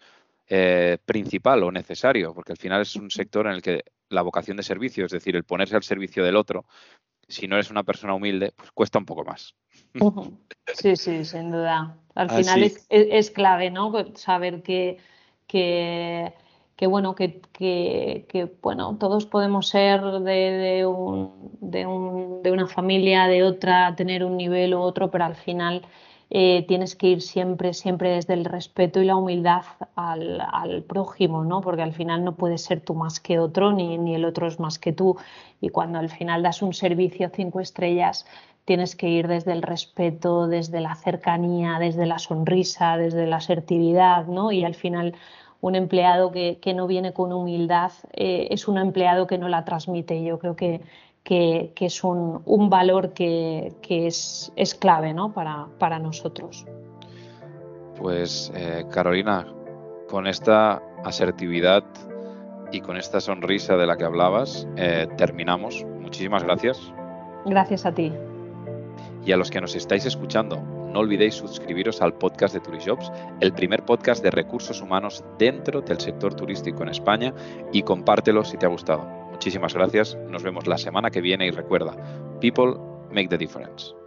eh, 0.47 0.97
principal 1.06 1.62
o 1.62 1.71
necesario, 1.71 2.34
porque 2.34 2.54
al 2.54 2.58
final 2.58 2.82
es 2.82 2.95
un 2.95 3.12
sector 3.12 3.45
en 3.45 3.54
el 3.54 3.62
que 3.62 3.84
la 4.10 4.23
vocación 4.23 4.58
de 4.58 4.63
servicio, 4.63 5.06
es 5.06 5.12
decir, 5.12 5.36
el 5.36 5.43
ponerse 5.43 5.75
al 5.75 5.84
servicio 5.84 6.23
del 6.23 6.36
otro, 6.36 6.65
si 7.28 7.47
no 7.47 7.56
eres 7.56 7.71
una 7.71 7.84
persona 7.84 8.13
humilde, 8.13 8.54
pues 8.56 8.71
cuesta 8.71 8.99
un 8.99 9.06
poco 9.06 9.23
más. 9.23 9.56
Sí, 10.73 10.95
sí, 10.95 11.25
sin 11.25 11.51
duda. 11.51 11.97
Al 12.13 12.30
final 12.30 12.71
es, 12.89 13.32
clave, 13.32 13.71
¿no? 13.71 13.91
Saber 14.15 14.62
que, 14.62 14.97
que 15.47 16.34
que 16.75 16.88
bueno, 16.88 17.15
que, 17.15 17.41
que, 17.53 18.57
bueno, 18.61 18.97
todos 18.99 19.25
podemos 19.25 19.67
ser 19.67 20.01
de, 20.01 20.85
un, 20.85 21.51
de, 21.61 21.85
un, 21.85 22.43
de, 22.43 22.51
una 22.51 22.67
familia, 22.67 23.27
de 23.27 23.43
otra, 23.43 23.95
tener 23.95 24.25
un 24.25 24.35
nivel 24.38 24.73
u 24.75 24.81
otro, 24.81 25.09
pero 25.09 25.23
al 25.23 25.35
final 25.35 25.83
eh, 26.29 26.65
tienes 26.67 26.95
que 26.95 27.07
ir 27.07 27.21
siempre, 27.21 27.73
siempre 27.73 28.09
desde 28.09 28.33
el 28.33 28.43
respeto 28.43 29.01
y 29.01 29.05
la 29.05 29.15
humildad 29.15 29.63
al, 29.95 30.41
al, 30.41 30.83
prójimo, 30.83 31.45
¿no? 31.45 31.61
Porque 31.61 31.83
al 31.83 31.93
final 31.93 32.25
no 32.25 32.35
puedes 32.35 32.63
ser 32.63 32.81
tú 32.81 32.93
más 32.93 33.19
que 33.21 33.39
otro, 33.39 33.71
ni, 33.71 33.97
ni 33.97 34.15
el 34.15 34.25
otro 34.25 34.47
es 34.47 34.59
más 34.59 34.77
que 34.77 34.91
tú. 34.91 35.17
Y 35.61 35.69
cuando 35.69 35.99
al 35.99 36.09
final 36.09 36.43
das 36.43 36.61
un 36.61 36.73
servicio 36.73 37.29
cinco 37.33 37.61
estrellas, 37.61 38.25
tienes 38.65 38.95
que 38.95 39.07
ir 39.07 39.27
desde 39.27 39.53
el 39.53 39.61
respeto, 39.61 40.47
desde 40.47 40.81
la 40.81 40.95
cercanía, 40.95 41.77
desde 41.79 42.05
la 42.05 42.19
sonrisa, 42.19 42.97
desde 42.97 43.27
la 43.27 43.38
asertividad, 43.38 44.25
¿no? 44.25 44.51
Y 44.51 44.65
al 44.65 44.75
final 44.75 45.13
un 45.65 45.73
empleado 45.73 46.32
que, 46.32 46.73
no 46.75 46.86
viene 46.86 47.12
con 47.12 47.34
humildad 47.34 47.91
eh, 48.13 48.49
es 48.51 48.67
un 48.67 48.78
empleado 48.78 49.25
que 49.25 49.39
no 49.39 49.49
la 49.49 49.65
transmite. 49.65 50.23
Yo 50.23 50.38
creo 50.38 50.56
que, 50.56 50.82
que, 51.23 51.73
es 51.80 52.04
un, 52.04 52.69
valor 52.69 53.13
que, 53.13 53.73
es, 53.89 54.54
es, 54.56 54.75
clave 54.75 55.15
¿no? 55.15 55.34
para, 55.34 55.65
para 55.80 55.97
nosotros. 55.97 56.67
Pues 57.99 58.51
eh, 58.54 58.86
Carolina, 58.91 59.47
con 60.08 60.28
esta 60.28 60.84
asertividad 61.04 61.84
y 62.71 62.82
con 62.82 62.97
esta 62.97 63.19
sonrisa 63.19 63.75
de 63.75 63.88
la 63.88 63.97
que 63.97 64.04
hablabas, 64.04 64.67
eh, 64.78 65.08
terminamos. 65.17 65.84
Muchísimas 65.99 66.43
gracias. 66.43 66.93
Gracias 67.43 67.88
a 67.88 67.91
ti. 67.91 68.13
Y 69.25 69.32
a 69.32 69.38
los 69.38 69.49
que 69.49 69.62
nos 69.62 69.75
estáis 69.75 70.06
escuchando, 70.06 70.62
no 70.95 71.01
olvidéis 71.01 71.36
suscribiros 71.36 72.01
al 72.01 72.13
podcast 72.13 72.53
de 72.53 72.62
Turishops, 72.62 73.12
el 73.41 73.51
primer 73.51 73.84
podcast 73.84 74.23
de 74.23 74.31
recursos 74.31 74.81
humanos 74.81 75.25
dentro 75.38 75.81
del 75.81 75.99
sector 75.99 76.34
turístico 76.34 76.84
en 76.84 76.89
España 76.89 77.34
y 77.73 77.84
compártelo 77.84 78.45
si 78.45 78.55
te 78.55 78.65
ha 78.65 78.69
gustado. 78.69 79.03
Muchísimas 79.29 79.73
gracias, 79.73 80.17
nos 80.29 80.43
vemos 80.43 80.67
la 80.67 80.77
semana 80.77 81.12
que 81.12 81.19
viene 81.19 81.47
y 81.47 81.51
recuerda, 81.51 81.97
people 82.39 82.75
make 83.12 83.27
the 83.27 83.38
difference. 83.38 84.04